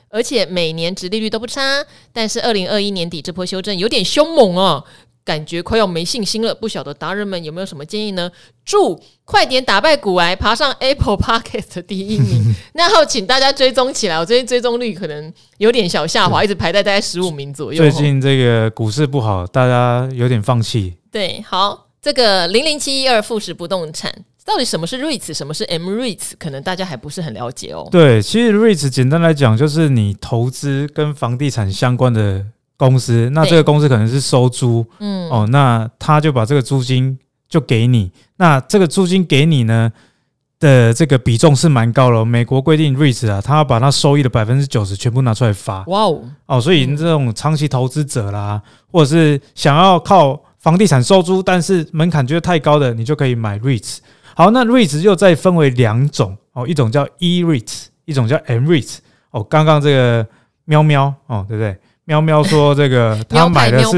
[0.09, 1.83] 而且每年殖利率都不差，
[2.13, 4.83] 但是二零二一年底这波修正有点凶猛哦，
[5.23, 6.53] 感觉快要没信心了。
[6.53, 8.31] 不晓得达人们有没有什么建议呢？
[8.63, 12.55] 祝快点打败股癌，爬上 Apple Podcast 的第一名。
[12.73, 17.77] 然后请大家追踪起来，我最近追踪率可能有点小下滑，一直排在大概十五名左右。
[17.77, 20.93] 最近这个股市不好，大家有点放弃。
[21.11, 24.13] 对，好，这个零零七一二富时不动产。
[24.45, 26.33] 到底什么是 REITs，什么是 M-REITs？
[26.37, 27.87] 可能大家还不是很了解哦。
[27.91, 32.45] 对，其实 REITs 简单来讲就是你投资跟房地产相关的
[32.77, 37.17] 公司，那这个公司可能是收租，嗯，哦，那他就把这个租金
[37.49, 39.91] 就给你，那这个租金给你呢
[40.59, 42.23] 的这个比重是蛮高的。
[42.23, 45.83] 美国规定 REITs 啊，他要把他收益的百分之九十全部拿出来发。
[45.87, 53.97] 哇哦，哦，所以这种长期投资者啦，或者是想要靠房地产收租，但是门槛觉得太高的，你就可以买 REITs。
[54.35, 58.97] 好，那 REITs 又再分为两种哦，一种叫 E-REITs，一种叫 M-REITs。
[59.31, 60.27] 哦，刚刚这个
[60.65, 61.77] 喵喵哦，对不对？
[62.03, 63.97] 喵喵说这个 他买的是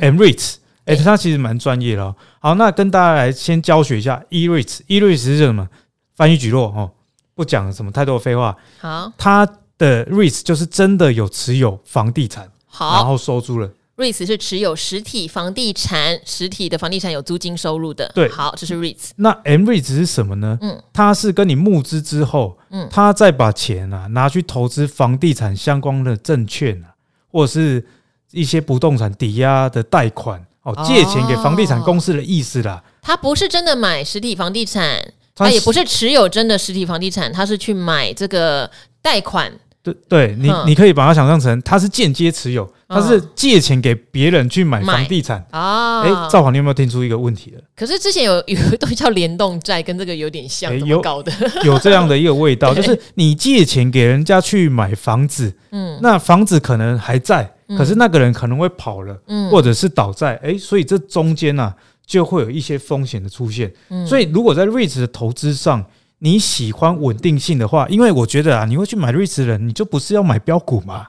[0.00, 0.54] M-REITs，
[0.86, 2.16] 哎，他其实蛮专业的哦。
[2.40, 4.80] 好，那跟大家来先教学一下 E-REITs。
[4.86, 5.68] E-REITs 是什么？
[6.14, 6.90] 翻译举落哦，
[7.34, 8.56] 不讲什么太多的废话。
[8.80, 9.46] 好，它
[9.76, 13.70] 的 REITs 就是真的有持有房地产，好，然后收租了。
[13.96, 18.10] REITs 是持有实体房地产，实体的房地产有租金收入的。
[18.14, 19.10] 对，好，这是 REITs。
[19.16, 20.58] 那 M-REITs 是什么呢？
[20.60, 26.92] 嗯，它是跟你募资之后，嗯，他再把钱啊拿去投资房地产相关的证券啊，
[27.32, 27.82] 或者是
[28.32, 32.84] 一些不动产抵押的贷款哦，借钱给房地产公司的意思啦。
[33.00, 35.00] 他不是真的买实体房地产，
[35.34, 38.70] 它也不是持有真的实体房地产，它是去买这个
[39.00, 39.50] 贷款。
[40.08, 42.68] 对，对你，你可以把它想象成他是间接持有。
[42.88, 45.44] 他是借钱给别人去买房地产。
[45.50, 46.02] 啊？
[46.02, 47.60] 哎，赵华，你有没有听出一个问题了？
[47.74, 51.32] 可是之前有有一东西叫联动债，跟这个有点像，有搞的？
[51.64, 59.50] 有这样的一个味道， 就是你借钱给人家去买房子，嗯，那房子可能还在，可是那个人可能会跑了，嗯。
[59.50, 61.74] 或者是倒债，哎，所以这中间呢、啊、
[62.06, 63.72] 就会有一些风险的出现。
[63.88, 64.06] 嗯。
[64.06, 65.84] 所以如果在 REITs 的投资上，
[66.18, 71.08] 你喜欢稳定性的话，因为我觉得啊，你会去买 REITs 你就不是要买标股嘛，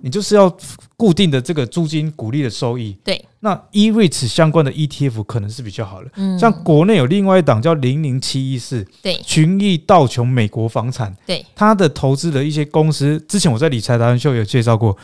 [0.00, 0.56] 你就是要
[0.96, 2.96] 固定的这个租金股利的收益。
[3.02, 6.10] 对，那 E-REITs 相关的 ETF 可能是比较好的。
[6.16, 6.38] 嗯。
[6.38, 9.16] 像国内有另外一档叫零零七一四，对。
[9.16, 14.96] 群益道琼美国房产，对，它的投资的一些公司，之前我在理财达人秀有介绍过，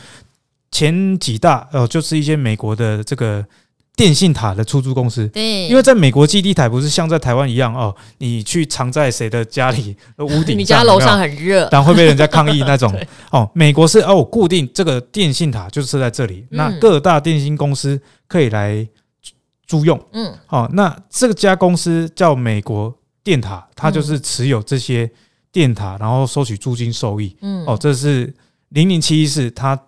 [0.71, 3.45] 前几大呃就是一些美国的这个
[4.01, 5.28] 电信塔的出租公司。
[5.28, 12.90] 对，因为在美国基地台不是像在台湾一样哦，你去藏在谁的家里的 屋顶，你家楼上很热，然后会被人家抗议那种
[13.30, 13.48] 哦。
[13.55, 18.88] 美国是哦，我固定这个电信塔就是设在这里，那各大电信公司可以来
[19.66, 20.03] 租用。
[20.12, 22.92] 嗯，哦，那这家公司叫美国
[23.22, 25.11] 电塔，它就是持有这些
[25.53, 27.36] 电塔，然后收取租金收益。
[27.42, 28.32] 嗯，哦，这是
[28.70, 29.78] 零零七一四它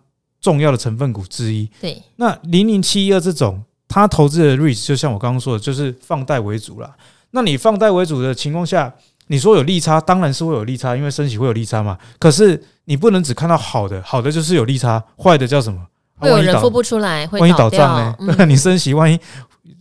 [0.42, 1.66] 重要的成分股之一。
[1.80, 3.62] 对，那零零七一二这种，
[3.92, 6.90] 它投资的 risk 就像我刚刚说的，就是放贷为主啦。
[7.32, 8.92] 那你放贷为主的情况下，
[9.26, 11.98] 你说有利差，当然是会有利差，因为升息会有利差嘛。
[12.18, 15.86] 可是你不能只看到好的，好的就是有利差，坏的叫什么？
[16.16, 18.16] 会有人付不出来，会万一倒掉账呢？
[18.20, 19.18] 嗯对， 你升息，万一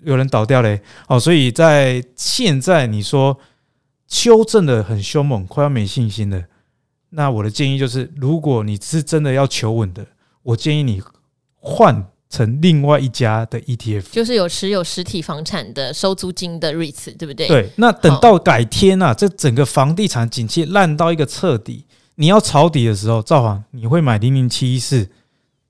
[0.03, 0.81] 有人倒掉嘞？
[1.07, 3.37] 哦，所以在现在你说
[4.07, 6.41] 修正的很凶猛，快要没信心了。
[7.11, 10.05] 那我的建议就是，如果你是真的要求稳的，
[10.43, 11.01] 我建议你
[11.59, 14.05] 换成另外一家的 ETF。
[14.11, 17.47] 就是有持有实体房产的收租金的 REITs，对不对？
[17.47, 25.07] 对，那等到改天啊，这整个房地产景气烂到一个彻底，你要抄底的时候，赵华，你会买零零七一四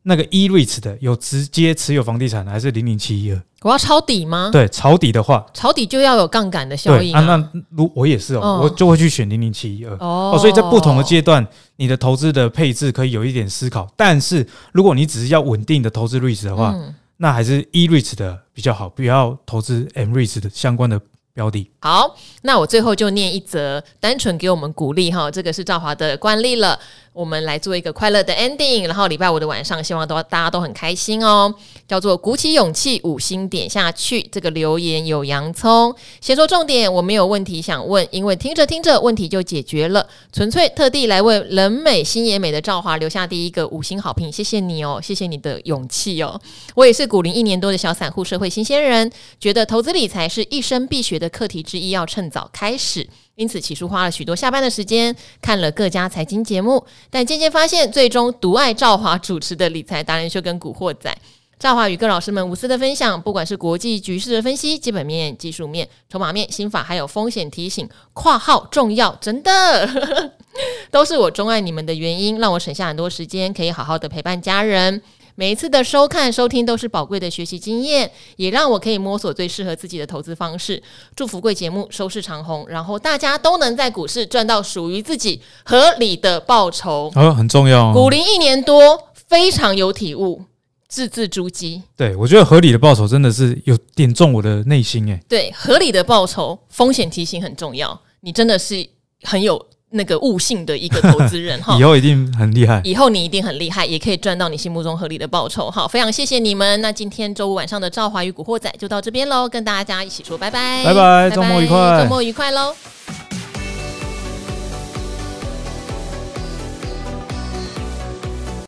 [0.04, 3.42] 那个 E-REITs 的，有直接持有房地产的，还是零零七一二？
[3.62, 4.50] 我要抄底吗？
[4.52, 7.22] 对，抄底的话，抄底就要有杠杆的效应对啊。
[7.22, 10.38] 那如我也是哦，嗯我就会去选零零七一二哦哦。
[10.40, 11.46] 所以在不同的阶段，
[11.76, 13.88] 你的投资的配置可以有一点思考。
[13.96, 21.00] 但是如果你只是要稳定的投资 REITs 的话，嗯那还是 E-REITs 的比较好，不要投资 M-REITs 的相关的
[21.36, 21.70] 标的。
[21.82, 26.80] 好，那我最后就念一则，单纯给我们鼓励哈，这个是赵华的惯例了。
[27.14, 31.54] 我们来做一个快乐的 ending，然后礼拜五的晚上，希望都大家都很开心哦。
[31.86, 34.22] 叫做鼓起勇气，五星点下去。
[34.32, 46.40] 这个留言有洋葱，先说重点，我没有问题想问，因为听着听着问题就解决了，纯粹特地来为人美心也美的赵华留下第一个五星好评，谢谢你哦，谢谢你的勇气哦。
[46.76, 53.10] 我也是股龄一年多的小散户社会新鲜人，觉得投资理财是一生必学的课题之一，要趁早开始。
[53.36, 61.16] 因此，起初花了许多下班的时间看了各家财经节目，但渐渐发现，最终独爱赵华主持的理财达人秀跟古惑仔。
[61.58, 70.32] 赵华与各老师们无私的分享，不管是国际局势的分析、基本面、技术面、筹码面、心法，还有风险提醒（括号重要，真的），
[70.90, 75.02] 都是我钟爱你们的原因，让我省下很多时间，可以好好的陪伴家人。
[75.36, 80.82] 每一次的收看收听都是宝贵的学习经验，也让我可以摸索最适合自己的投资方式。
[81.16, 87.12] 祝福贵节目收视长虹，然后大家都能在股市赚到属于自己合理的报酬。
[87.16, 87.94] 哦，很重要哦。
[87.94, 90.44] 股龄一年多，非常有体悟，
[90.88, 91.82] 字字珠玑。
[91.96, 95.20] 对，我觉得合理的报酬真的是有点中我的内心诶。
[95.28, 98.02] 对，合理的报酬，风险提醒很重要。
[98.20, 98.88] 你真的是
[99.24, 99.66] 很有。
[99.92, 102.82] 那个悟性的一个投资人 哈，以后一定很厉害。
[102.84, 105.70] 以后你一定很厉害，也可以赚到你心目中合理的报酬。
[105.70, 106.80] 好，非常谢谢你们。
[106.82, 112.74] 那今天周五晚上的赵华与古惑仔就到这边喽，跟大家一起说拜拜，拜拜，周末愉快，周末愉快喽。